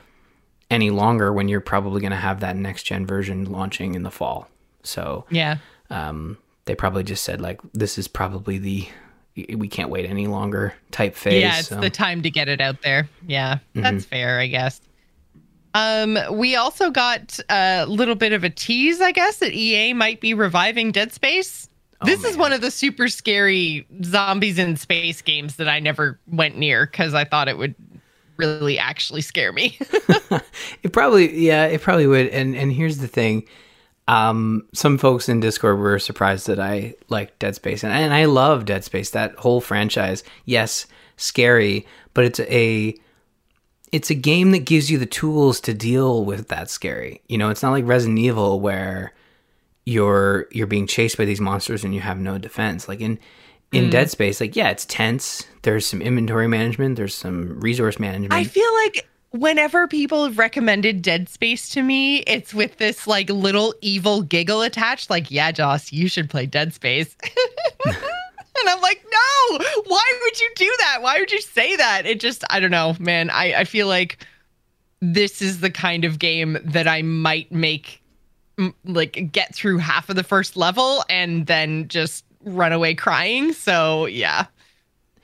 [0.70, 4.10] any longer when you're probably going to have that next gen version launching in the
[4.10, 4.48] fall.
[4.82, 5.58] So yeah,
[5.90, 8.88] um, they probably just said like this is probably the
[9.36, 11.42] we can't wait any longer type phase.
[11.42, 11.80] Yeah, it's so.
[11.80, 13.08] the time to get it out there.
[13.26, 13.82] Yeah, mm-hmm.
[13.82, 14.80] that's fair, I guess.
[15.72, 20.20] Um, we also got a little bit of a tease, I guess, that EA might
[20.20, 21.68] be reviving Dead Space.
[22.00, 22.32] Oh, this man.
[22.32, 26.86] is one of the super scary zombies in space games that I never went near
[26.86, 27.74] because I thought it would
[28.36, 29.78] really actually scare me.
[30.82, 32.28] it probably, yeah, it probably would.
[32.28, 33.44] And and here's the thing
[34.08, 38.24] um, some folks in Discord were surprised that I like Dead Space, and, and I
[38.24, 39.10] love Dead Space.
[39.10, 40.86] That whole franchise, yes,
[41.16, 42.94] scary, but it's a
[43.92, 47.22] it's a game that gives you the tools to deal with that scary.
[47.28, 49.12] You know, it's not like Resident Evil where
[49.84, 52.88] you're you're being chased by these monsters and you have no defense.
[52.88, 53.18] Like in
[53.72, 53.90] in mm.
[53.90, 55.46] Dead Space, like yeah, it's tense.
[55.62, 56.96] There's some inventory management.
[56.96, 58.32] There's some resource management.
[58.32, 63.30] I feel like whenever people have recommended Dead Space to me, it's with this like
[63.30, 67.16] little evil giggle attached, like, yeah, Joss, you should play Dead Space.
[67.86, 70.98] and I'm like, no, why would you do that?
[71.00, 72.06] Why would you say that?
[72.06, 73.30] It just, I don't know, man.
[73.30, 74.26] I, I feel like
[75.00, 78.02] this is the kind of game that I might make
[78.84, 83.52] like get through half of the first level and then just run away crying.
[83.52, 84.46] So yeah.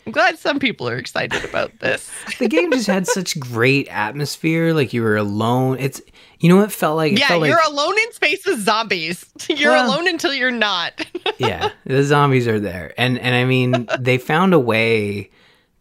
[0.06, 2.08] I'm glad some people are excited about this.
[2.38, 4.72] the game just had such great atmosphere.
[4.72, 5.78] Like you were alone.
[5.80, 6.00] It's
[6.38, 7.14] you know what it felt like.
[7.14, 9.26] It yeah, felt you're like, alone in space with zombies.
[9.48, 11.04] You're well, alone until you're not.
[11.38, 15.30] yeah, the zombies are there, and and I mean they found a way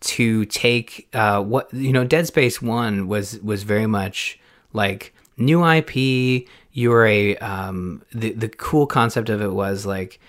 [0.01, 2.03] to take uh, what you know.
[2.03, 4.39] Dead Space One was was very much
[4.73, 6.47] like new IP.
[6.71, 10.19] You were a um, the the cool concept of it was like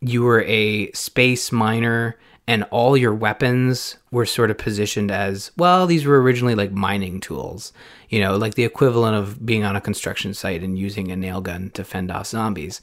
[0.00, 2.16] you were a space miner
[2.48, 7.20] and all your weapons were sort of positioned as well these were originally like mining
[7.20, 7.72] tools
[8.08, 11.40] you know like the equivalent of being on a construction site and using a nail
[11.40, 12.80] gun to fend off zombies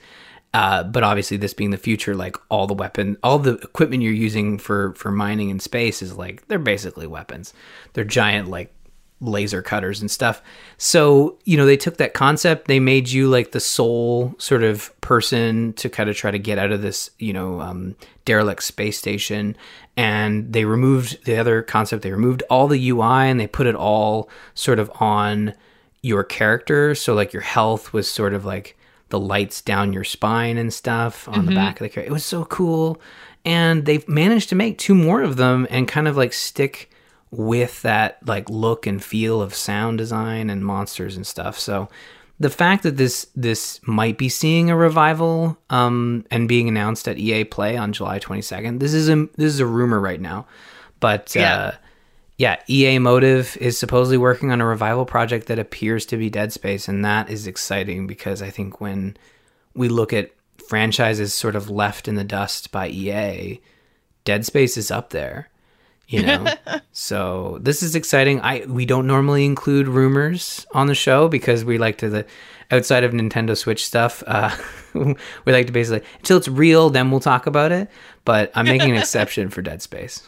[0.53, 4.24] Uh, but obviously, this being the future, like all the weapon, all the equipment you're
[4.28, 7.53] using for for mining in space is like they're basically weapons.
[7.91, 8.70] They're giant like
[9.22, 10.41] laser cutters and stuff.
[10.78, 14.91] So, you know, they took that concept, they made you like the sole sort of
[15.01, 17.95] person to kind of try to get out of this, you know, um,
[18.26, 19.55] derelict space station.
[19.95, 23.76] And they removed the other concept, they removed all the UI and they put it
[23.76, 25.53] all sort of on
[26.01, 26.93] your character.
[26.93, 28.78] So, like, your health was sort of like
[29.09, 31.45] the lights down your spine and stuff on mm-hmm.
[31.45, 32.09] the back of the character.
[32.09, 32.99] It was so cool.
[33.45, 36.89] And they've managed to make two more of them and kind of like stick
[37.38, 41.59] with that like look and feel of sound design and monsters and stuff.
[41.59, 41.89] So
[42.39, 47.17] the fact that this this might be seeing a revival um, and being announced at
[47.17, 48.79] EA Play on July 22nd.
[48.79, 50.45] This is a this is a rumor right now,
[50.99, 51.55] but yeah.
[51.55, 51.71] Uh,
[52.38, 56.51] yeah, EA Motive is supposedly working on a revival project that appears to be Dead
[56.51, 59.15] Space, and that is exciting because I think when
[59.73, 60.31] we look at
[60.67, 63.61] franchises sort of left in the dust by EA,
[64.25, 65.49] Dead Space is up there
[66.08, 66.45] you know?
[66.97, 68.39] So this is exciting.
[68.39, 72.26] I we don't normally include rumors on the show because we like to the
[72.72, 74.49] outside of nintendo switch stuff uh
[74.93, 77.89] we like to basically until it's real then we'll talk about it.
[78.24, 80.28] But i'm making an exception for dead space.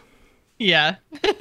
[0.59, 0.95] Yeah.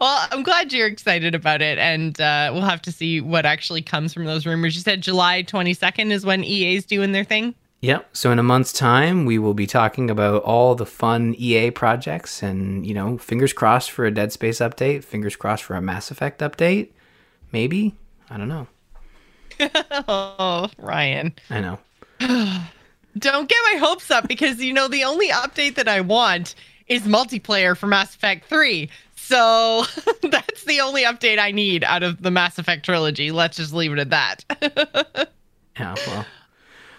[0.00, 3.82] Well i'm glad you're excited about it and uh, we'll have to see what actually
[3.82, 4.76] comes from those rumors.
[4.76, 8.08] You said july 22nd is when ea's doing their thing Yep.
[8.12, 12.42] So in a month's time, we will be talking about all the fun EA projects,
[12.42, 15.04] and you know, fingers crossed for a Dead Space update.
[15.04, 16.88] Fingers crossed for a Mass Effect update.
[17.52, 17.94] Maybe.
[18.30, 18.66] I don't know.
[20.08, 21.34] oh, Ryan.
[21.50, 21.78] I know.
[23.18, 26.56] don't get my hopes up because you know the only update that I want
[26.88, 28.90] is multiplayer for Mass Effect 3.
[29.14, 29.84] So
[30.22, 33.30] that's the only update I need out of the Mass Effect trilogy.
[33.30, 35.30] Let's just leave it at that.
[35.78, 36.26] yeah, well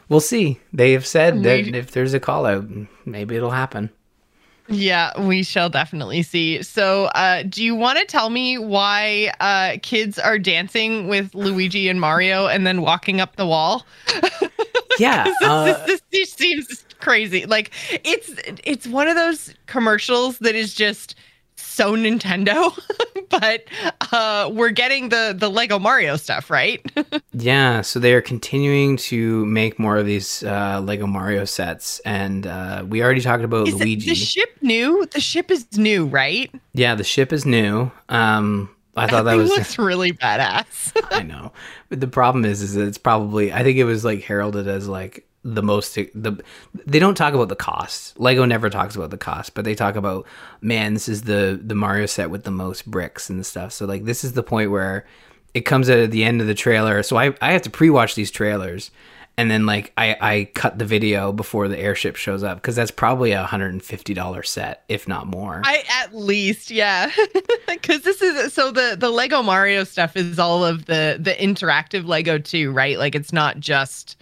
[0.09, 0.59] we'll see.
[0.73, 2.65] They have said that if there's a call out,
[3.05, 3.89] maybe it'll happen.
[4.71, 6.61] Yeah, we shall definitely see.
[6.61, 11.89] So, uh, do you want to tell me why uh, kids are dancing with Luigi
[11.89, 13.85] and Mario and then walking up the wall?
[14.99, 17.45] Yeah, this, uh, this, this, this seems crazy.
[17.45, 17.71] Like
[18.03, 18.31] it's
[18.65, 21.15] it's one of those commercials that is just
[21.59, 22.77] so Nintendo,
[23.29, 23.63] but
[24.11, 26.85] uh, we're getting the the Lego Mario stuff, right?
[27.33, 32.47] yeah, so they are continuing to make more of these uh, Lego Mario sets, and
[32.47, 34.09] uh, we already talked about is Luigi.
[34.09, 35.05] the ship new?
[35.11, 36.53] The ship is new, right?
[36.73, 37.91] Yeah, the ship is new.
[38.09, 40.91] Um, I thought that, was looks really badass.
[41.11, 41.53] I know,
[41.89, 45.28] but the problem is, is it's probably I think it was like heralded as like
[45.43, 46.43] the most the
[46.85, 48.19] they don't talk about the cost.
[48.19, 50.25] Lego never talks about the cost, but they talk about
[50.61, 53.71] man, this is the the Mario set with the most bricks and stuff.
[53.71, 55.05] So like this is the point where
[55.53, 57.03] it comes at the end of the trailer.
[57.03, 58.91] So I I have to pre-watch these trailers
[59.39, 62.91] and then like I I cut the video before the airship shows up because that's
[62.91, 65.61] probably a hundred and fifty dollar set, if not more.
[65.63, 67.09] I at least yeah,
[67.67, 72.05] because this is so the the Lego Mario stuff is all of the the interactive
[72.05, 72.99] Lego too, right?
[72.99, 74.17] Like it's not just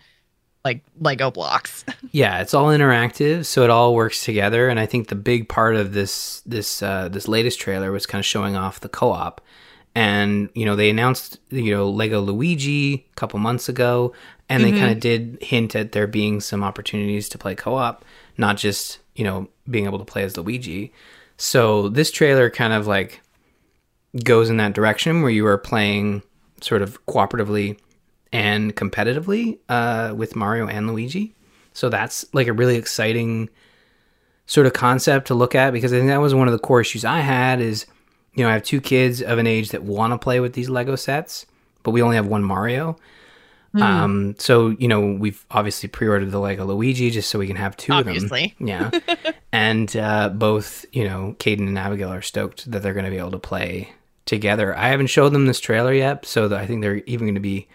[0.68, 1.86] like Lego blocks.
[2.12, 4.68] yeah, it's all interactive, so it all works together.
[4.68, 8.20] And I think the big part of this this uh, this latest trailer was kind
[8.20, 9.42] of showing off the co-op.
[9.96, 14.14] And you know they announced you know Lego Luigi a couple months ago,
[14.50, 14.74] and mm-hmm.
[14.74, 18.04] they kind of did hint at there being some opportunities to play co-op,
[18.38, 20.92] not just you know being able to play as Luigi.
[21.38, 23.22] So this trailer kind of like
[24.24, 26.24] goes in that direction where you are playing
[26.62, 27.78] sort of cooperatively
[28.32, 31.34] and competitively uh, with Mario and Luigi.
[31.74, 33.50] So that's like a really exciting
[34.48, 36.82] sort of concept to look at because I think that was one of the core
[36.82, 37.86] issues I had is
[38.34, 40.70] you know I have two kids of an age that want to play with these
[40.70, 41.46] Lego sets,
[41.84, 42.98] but we only have one Mario.
[43.76, 43.82] Mm.
[43.82, 47.76] Um, so you know we've obviously pre-ordered the Lego Luigi just so we can have
[47.78, 48.56] two obviously.
[48.60, 48.68] of them.
[48.68, 53.12] Yeah, and uh, both you know Caden and Abigail are stoked that they're going to
[53.12, 53.90] be able to play
[54.26, 54.76] together.
[54.76, 57.68] I haven't showed them this trailer yet, so I think they're even going to be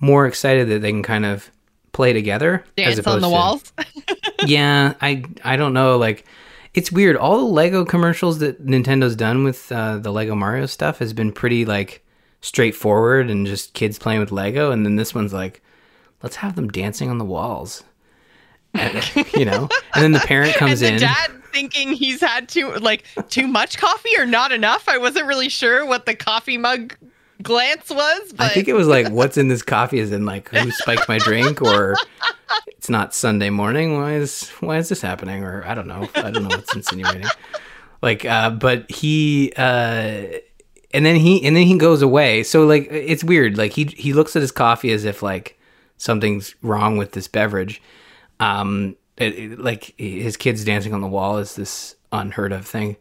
[0.00, 1.50] more excited that they can kind of
[1.92, 3.72] play together dance as on the to, walls.
[4.44, 5.96] yeah, I I don't know.
[5.96, 6.24] Like,
[6.74, 7.16] it's weird.
[7.16, 11.32] All the Lego commercials that Nintendo's done with uh, the Lego Mario stuff has been
[11.32, 12.04] pretty like
[12.40, 15.62] straightforward and just kids playing with Lego, and then this one's like,
[16.22, 17.84] let's have them dancing on the walls.
[18.74, 18.94] And,
[19.34, 20.98] you know, and then the parent comes the in.
[20.98, 24.88] Dad thinking he's had too like too much coffee or not enough.
[24.88, 26.96] I wasn't really sure what the coffee mug
[27.42, 28.32] glance was.
[28.32, 28.44] But...
[28.44, 31.18] I think it was like, "What's in this coffee?" Is in like, "Who spiked my
[31.18, 31.96] drink?" or
[32.66, 33.98] "It's not Sunday morning.
[33.98, 36.08] Why is why is this happening?" Or I don't know.
[36.14, 37.26] I don't know what's insinuating.
[38.02, 40.26] Like, uh, but he, uh,
[40.92, 42.42] and then he, and then he goes away.
[42.42, 43.56] So like, it's weird.
[43.56, 45.58] Like he he looks at his coffee as if like
[45.96, 47.80] something's wrong with this beverage.
[48.40, 52.96] Um, it, it- like his kids dancing on the wall is this unheard of thing,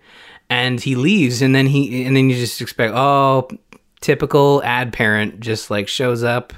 [0.49, 3.49] and he leaves, and then he and then you just expect oh,
[4.03, 6.53] typical ad parent just like shows up,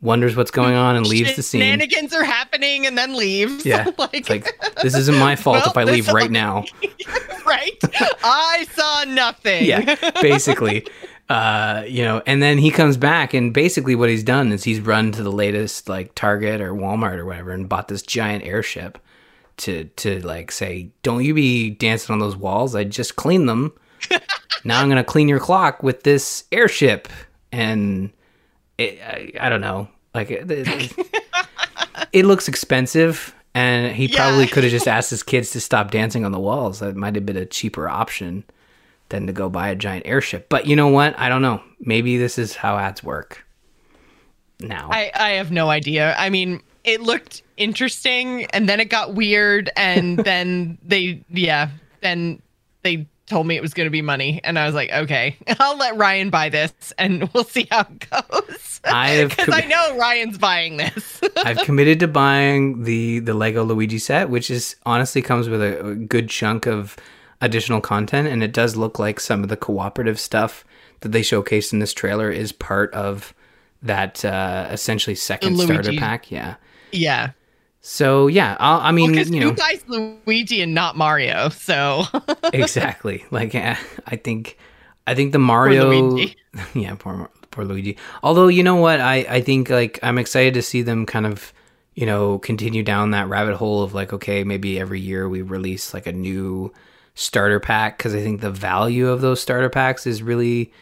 [0.00, 1.60] wonders what's going on, and leaves the scene.
[1.60, 3.66] Shenanigans are happening and then leaves.
[3.66, 4.46] Yeah, like, it's like
[4.82, 6.64] this isn't my fault Well, if I leave right now.
[7.46, 7.78] right?
[8.24, 9.66] I saw nothing.
[9.66, 10.86] yeah, basically.
[11.28, 14.80] Uh, you know, and then he comes back, and basically what he's done is he's
[14.80, 18.98] run to the latest like Target or Walmart or whatever, and bought this giant airship
[19.58, 22.74] to to like say, "Don't you be dancing on those walls?
[22.76, 23.72] I just cleaned them.
[24.64, 27.08] Now I'm gonna clean your clock with this airship."
[27.50, 28.10] And
[28.76, 30.92] it, I, I don't know, like it, it,
[32.12, 33.34] it looks expensive.
[33.54, 36.78] And he probably could have just asked his kids to stop dancing on the walls.
[36.78, 38.44] That might have been a cheaper option
[39.08, 40.48] than to go buy a giant airship.
[40.48, 41.18] But you know what?
[41.18, 41.62] I don't know.
[41.80, 43.44] Maybe this is how ads work.
[44.60, 46.14] Now, I, I have no idea.
[46.18, 52.42] I mean, it looked interesting and then it got weird and then they yeah, then
[52.82, 55.76] they told me it was going to be money and I was like, "Okay, I'll
[55.76, 59.66] let Ryan buy this and we'll see how it goes." I have Cuz com- I
[59.66, 61.20] know Ryan's buying this.
[61.36, 65.86] I've committed to buying the the Lego Luigi set, which is honestly comes with a,
[65.86, 66.96] a good chunk of
[67.40, 70.64] additional content, and it does look like some of the cooperative stuff
[71.00, 73.34] that they showcased in this trailer is part of
[73.82, 76.30] that uh, essentially second starter pack.
[76.30, 76.56] Yeah.
[76.90, 77.30] yeah.
[77.88, 81.48] So yeah, I'll, I mean, Because you know, buys Luigi and not Mario?
[81.48, 82.04] So
[82.52, 83.24] exactly.
[83.30, 83.76] Like eh,
[84.06, 84.58] I think,
[85.06, 86.36] I think the Mario, Luigi.
[86.74, 87.96] yeah, poor poor Luigi.
[88.22, 91.54] Although you know what, I I think like I'm excited to see them kind of
[91.94, 95.94] you know continue down that rabbit hole of like okay maybe every year we release
[95.94, 96.70] like a new
[97.14, 100.74] starter pack because I think the value of those starter packs is really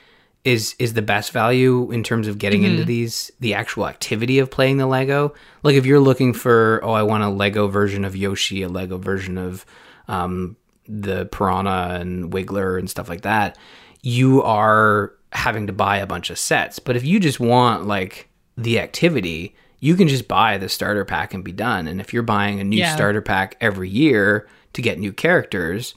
[0.46, 4.50] is is the best value in terms of getting into these the actual activity of
[4.50, 5.34] playing the Lego.
[5.64, 8.96] Like if you're looking for oh I want a Lego version of Yoshi, a Lego
[8.96, 9.66] version of
[10.08, 10.56] um
[10.88, 13.58] the Piranha and Wiggler and stuff like that,
[14.02, 16.78] you are having to buy a bunch of sets.
[16.78, 21.34] But if you just want like the activity, you can just buy the starter pack
[21.34, 21.88] and be done.
[21.88, 22.94] And if you're buying a new Yeah.
[22.94, 25.94] starter pack every year to get new characters,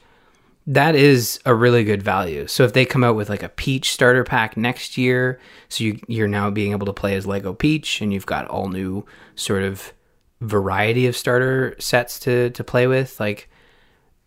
[0.70, 2.46] that is a really good value.
[2.46, 6.00] So if they come out with like a Peach starter pack next year, so you,
[6.08, 9.04] you're now being able to play as Lego Peach, and you've got all new
[9.36, 9.94] sort of
[10.42, 13.50] variety of starter sets to to play with, like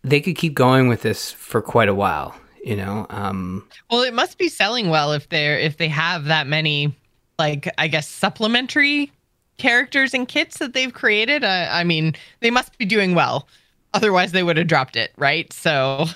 [0.02, 2.34] they could keep going with this for quite a while.
[2.64, 6.48] You know, um, Well, it must be selling well if they're if they have that
[6.48, 6.92] many,
[7.38, 9.12] like I guess supplementary
[9.58, 11.44] characters and kits that they've created.
[11.44, 13.46] Uh, I mean, they must be doing well.
[13.94, 15.52] Otherwise, they would have dropped it, right?
[15.52, 16.06] So,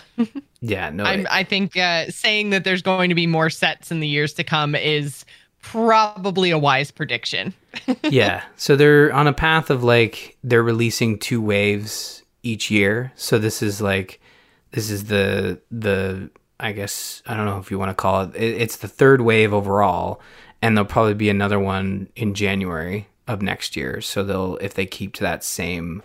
[0.61, 4.01] yeah, no, I'm, I think uh, saying that there's going to be more sets in
[4.01, 5.25] the years to come is
[5.67, 7.53] probably a wise prediction.
[8.05, 8.45] yeah.
[8.57, 13.13] So they're on a path of like they're releasing two waves each year.
[13.17, 14.21] So this is like
[14.71, 18.37] this is the the I guess I don't know if you want to call it,
[18.37, 20.21] it it's the third wave overall
[20.63, 24.01] and there'll probably be another one in January of next year.
[24.01, 26.03] So they'll if they keep to that same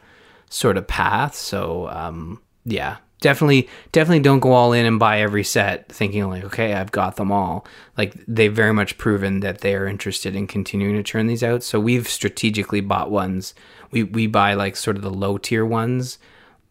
[0.51, 1.33] sort of path.
[1.33, 6.43] So um yeah, definitely definitely don't go all in and buy every set thinking like
[6.43, 7.65] okay, I've got them all.
[7.97, 11.63] Like they've very much proven that they are interested in continuing to churn these out.
[11.63, 13.55] So we've strategically bought ones.
[13.91, 16.19] We we buy like sort of the low tier ones.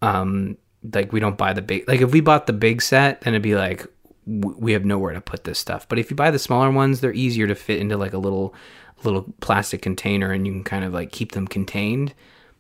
[0.03, 0.59] Um
[0.95, 3.43] like we don't buy the big like if we bought the big set then it'd
[3.43, 3.87] be like
[4.27, 5.89] we have nowhere to put this stuff.
[5.89, 8.55] But if you buy the smaller ones, they're easier to fit into like a little
[9.03, 12.13] little plastic container and you can kind of like keep them contained.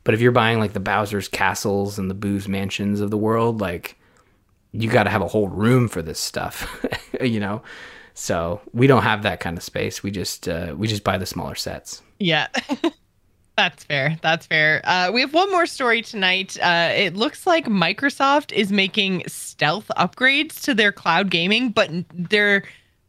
[0.04, 3.60] But if you're buying like the Bowser's castles and the Boo's mansions of the world,
[3.60, 3.98] like
[4.72, 6.84] you got to have a whole room for this stuff,
[7.20, 7.62] you know.
[8.14, 10.02] So we don't have that kind of space.
[10.02, 12.02] We just uh, we just buy the smaller sets.
[12.18, 12.48] Yeah.
[13.56, 14.18] That's fair.
[14.22, 14.80] That's fair.
[14.84, 16.56] Uh, we have one more story tonight.
[16.62, 22.62] Uh, it looks like Microsoft is making stealth upgrades to their cloud gaming, but they're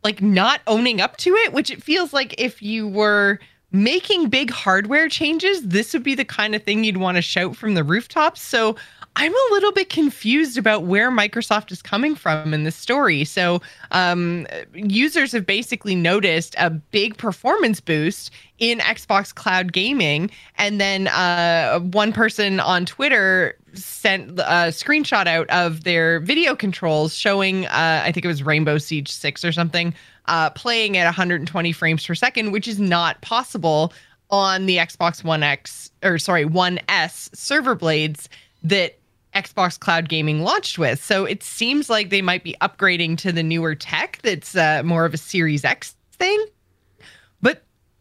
[0.03, 3.39] like not owning up to it, which it feels like if you were
[3.71, 7.55] making big hardware changes, this would be the kind of thing you'd want to shout
[7.55, 8.41] from the rooftops.
[8.41, 8.75] So
[9.17, 13.25] I'm a little bit confused about where Microsoft is coming from in this story.
[13.25, 13.61] So,
[13.91, 21.07] um, users have basically noticed a big performance boost in Xbox Cloud Gaming, and then
[21.09, 28.03] uh, one person on Twitter sent a screenshot out of their video controls showing, uh,
[28.05, 29.93] I think it was Rainbow Siege Six or something,
[30.25, 33.93] uh, playing at 120 frames per second, which is not possible
[34.29, 38.29] on the Xbox One X or sorry One S server blades
[38.63, 38.97] that
[39.35, 41.03] Xbox Cloud Gaming launched with.
[41.03, 45.05] So it seems like they might be upgrading to the newer tech that's uh, more
[45.05, 46.45] of a Series X thing.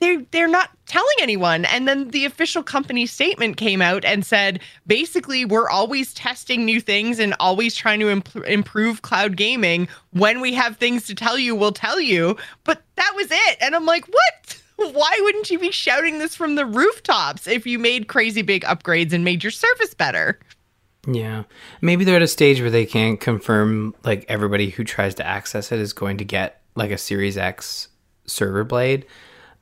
[0.00, 1.64] They they're not telling anyone.
[1.66, 6.80] And then the official company statement came out and said basically, we're always testing new
[6.80, 9.88] things and always trying to imp- improve cloud gaming.
[10.12, 12.36] When we have things to tell you, we'll tell you.
[12.64, 13.58] But that was it.
[13.60, 14.62] And I'm like, what?
[14.94, 19.12] Why wouldn't you be shouting this from the rooftops if you made crazy big upgrades
[19.12, 20.40] and made your service better?
[21.06, 21.44] Yeah.
[21.80, 25.70] Maybe they're at a stage where they can't confirm like everybody who tries to access
[25.72, 27.88] it is going to get like a Series X
[28.26, 29.06] server blade.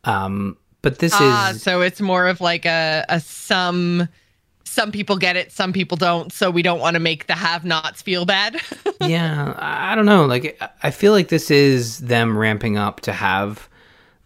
[0.04, 4.08] Um, but this ah, is so it's more of like a, a some
[4.64, 6.32] some people get it, some people don't.
[6.32, 8.60] So we don't want to make the have-nots feel bad.
[9.00, 10.26] yeah, I don't know.
[10.26, 13.68] Like I feel like this is them ramping up to have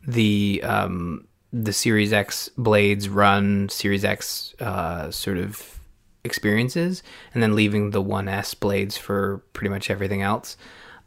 [0.06, 5.78] the um the Series X blades run Series X uh, sort of
[6.24, 7.02] experiences,
[7.34, 10.56] and then leaving the One S blades for pretty much everything else.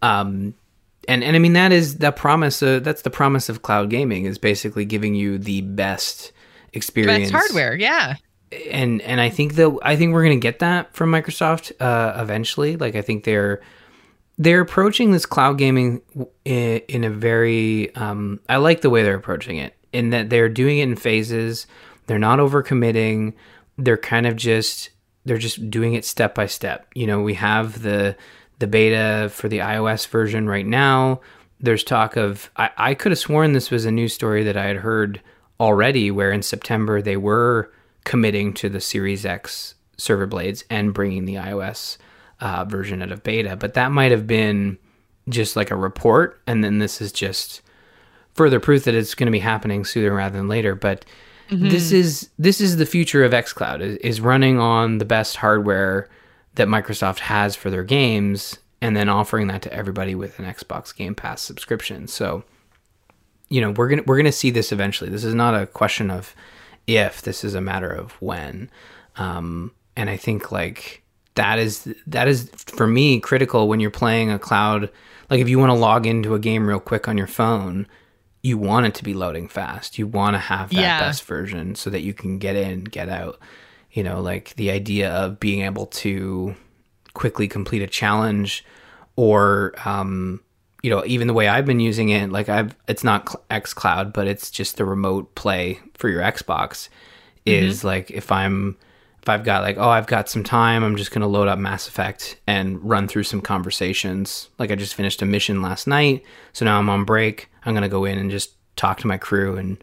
[0.01, 0.55] Um,
[1.07, 2.61] and and I mean that is the promise.
[2.61, 6.31] Uh, that's the promise of cloud gaming is basically giving you the best
[6.73, 7.75] experience, best hardware.
[7.75, 8.15] Yeah.
[8.71, 12.77] And and I think that I think we're gonna get that from Microsoft uh, eventually.
[12.77, 13.61] Like I think they're
[14.37, 16.01] they're approaching this cloud gaming
[16.43, 20.49] in, in a very um, I like the way they're approaching it in that they're
[20.49, 21.67] doing it in phases.
[22.07, 23.33] They're not overcommitting.
[23.77, 24.89] They're kind of just
[25.25, 26.87] they're just doing it step by step.
[26.93, 28.15] You know, we have the
[28.59, 31.21] the beta for the iOS version right now.
[31.59, 34.65] There's talk of, I, I could have sworn this was a news story that I
[34.65, 35.21] had heard
[35.59, 37.71] already, where in September they were
[38.03, 41.97] committing to the Series X server blades and bringing the iOS
[42.39, 43.55] uh, version out of beta.
[43.55, 44.77] But that might have been
[45.29, 47.61] just like a report, and then this is just
[48.33, 50.75] further proof that it's going to be happening sooner rather than later.
[50.75, 51.05] But
[51.49, 51.69] mm-hmm.
[51.69, 56.09] this is this is the future of xCloud is, is running on the best hardware
[56.55, 60.95] that Microsoft has for their games and then offering that to everybody with an Xbox
[60.95, 62.07] Game Pass subscription.
[62.07, 62.43] So,
[63.49, 65.09] you know, we're going to we're going to see this eventually.
[65.09, 66.35] This is not a question of
[66.87, 68.69] if, this is a matter of when.
[69.17, 71.03] Um, and I think like
[71.35, 74.89] that is that is for me critical when you're playing a cloud
[75.29, 77.87] like if you want to log into a game real quick on your phone,
[78.43, 79.97] you want it to be loading fast.
[79.97, 80.99] You want to have that yeah.
[80.99, 83.39] best version so that you can get in, get out
[83.95, 86.53] you know, like the idea of being able to
[87.13, 88.63] quickly complete a challenge
[89.15, 90.41] or, um,
[90.83, 94.11] you know, even the way I've been using it, like I've, it's not X Cloud,
[94.11, 96.89] but it's just the remote play for your Xbox.
[97.45, 97.87] Is mm-hmm.
[97.87, 98.77] like if I'm,
[99.21, 101.87] if I've got like, oh, I've got some time, I'm just gonna load up Mass
[101.87, 104.49] Effect and run through some conversations.
[104.59, 107.49] Like I just finished a mission last night, so now I'm on break.
[107.63, 109.77] I'm gonna go in and just talk to my crew and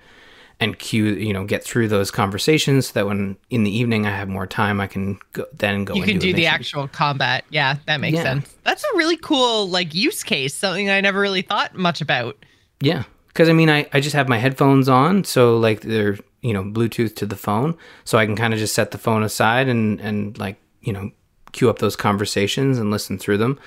[0.61, 4.11] and cue you know get through those conversations so that when in the evening i
[4.11, 7.45] have more time i can go, then go you can do the actual combat.
[7.51, 8.23] Yeah that makes yeah.
[8.23, 8.55] sense.
[8.65, 12.37] That's a really cool like use case something i never really thought much about.
[12.81, 16.53] Yeah because i mean I, I just have my headphones on so like they're you
[16.53, 19.69] know bluetooth to the phone so i can kind of just set the phone aside
[19.69, 21.13] and and like you know
[21.53, 23.59] queue up those conversations and listen through them.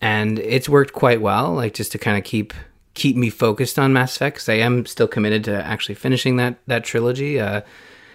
[0.00, 2.52] And it's worked quite well like just to kind of keep
[2.96, 6.58] keep me focused on Mass Effect because I am still committed to actually finishing that
[6.66, 7.38] that trilogy.
[7.38, 7.60] Uh,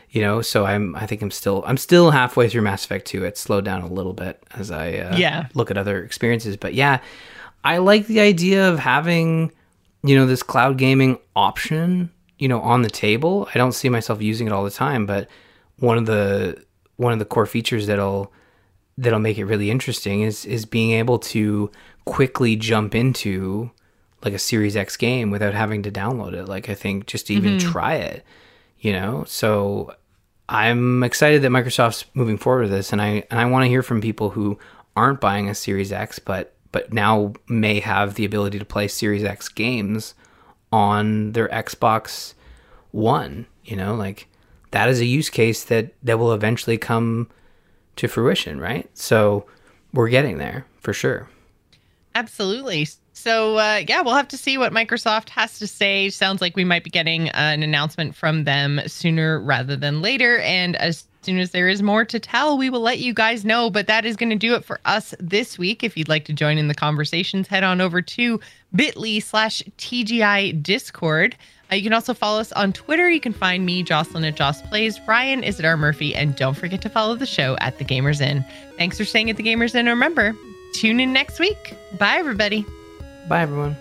[0.09, 3.23] you know, so I'm I think I'm still I'm still halfway through Mass Effect 2.
[3.23, 6.73] It slowed down a little bit as I uh, yeah look at other experiences, but
[6.73, 6.99] yeah,
[7.63, 9.53] I like the idea of having
[10.03, 13.47] you know this cloud gaming option you know on the table.
[13.55, 15.29] I don't see myself using it all the time, but
[15.77, 16.61] one of the
[16.97, 18.33] one of the core features that'll
[18.97, 21.71] that'll make it really interesting is is being able to
[22.05, 23.71] quickly jump into
[24.23, 26.47] like a Series X game without having to download it.
[26.47, 27.71] Like I think just to even mm-hmm.
[27.71, 28.23] try it,
[28.79, 29.23] you know.
[29.25, 29.95] So
[30.49, 33.83] I'm excited that Microsoft's moving forward with this, and I and I want to hear
[33.83, 34.59] from people who
[34.95, 39.23] aren't buying a Series X, but but now may have the ability to play Series
[39.23, 40.13] X games
[40.71, 42.33] on their Xbox
[42.91, 43.47] One.
[43.63, 44.27] You know, like
[44.71, 47.29] that is a use case that that will eventually come
[47.95, 48.89] to fruition, right?
[48.97, 49.45] So
[49.93, 51.29] we're getting there for sure.
[52.15, 52.87] Absolutely.
[53.21, 56.09] So uh, yeah, we'll have to see what Microsoft has to say.
[56.09, 60.75] Sounds like we might be getting an announcement from them sooner rather than later, and
[60.77, 63.69] as soon as there is more to tell, we will let you guys know.
[63.69, 65.83] But that is going to do it for us this week.
[65.83, 68.39] If you'd like to join in the conversations, head on over to
[68.75, 71.35] bit.ly slash TGI Discord.
[71.71, 73.07] Uh, you can also follow us on Twitter.
[73.07, 74.99] You can find me, Jocelyn at Joss Plays.
[75.07, 76.15] Ryan is at R Murphy.
[76.15, 78.43] And don't forget to follow the show at The Gamers Inn.
[78.77, 79.87] Thanks for staying at The Gamers Inn.
[79.87, 80.35] And remember,
[80.73, 81.75] tune in next week.
[81.99, 82.65] Bye, everybody.
[83.31, 83.77] Bye, everyone.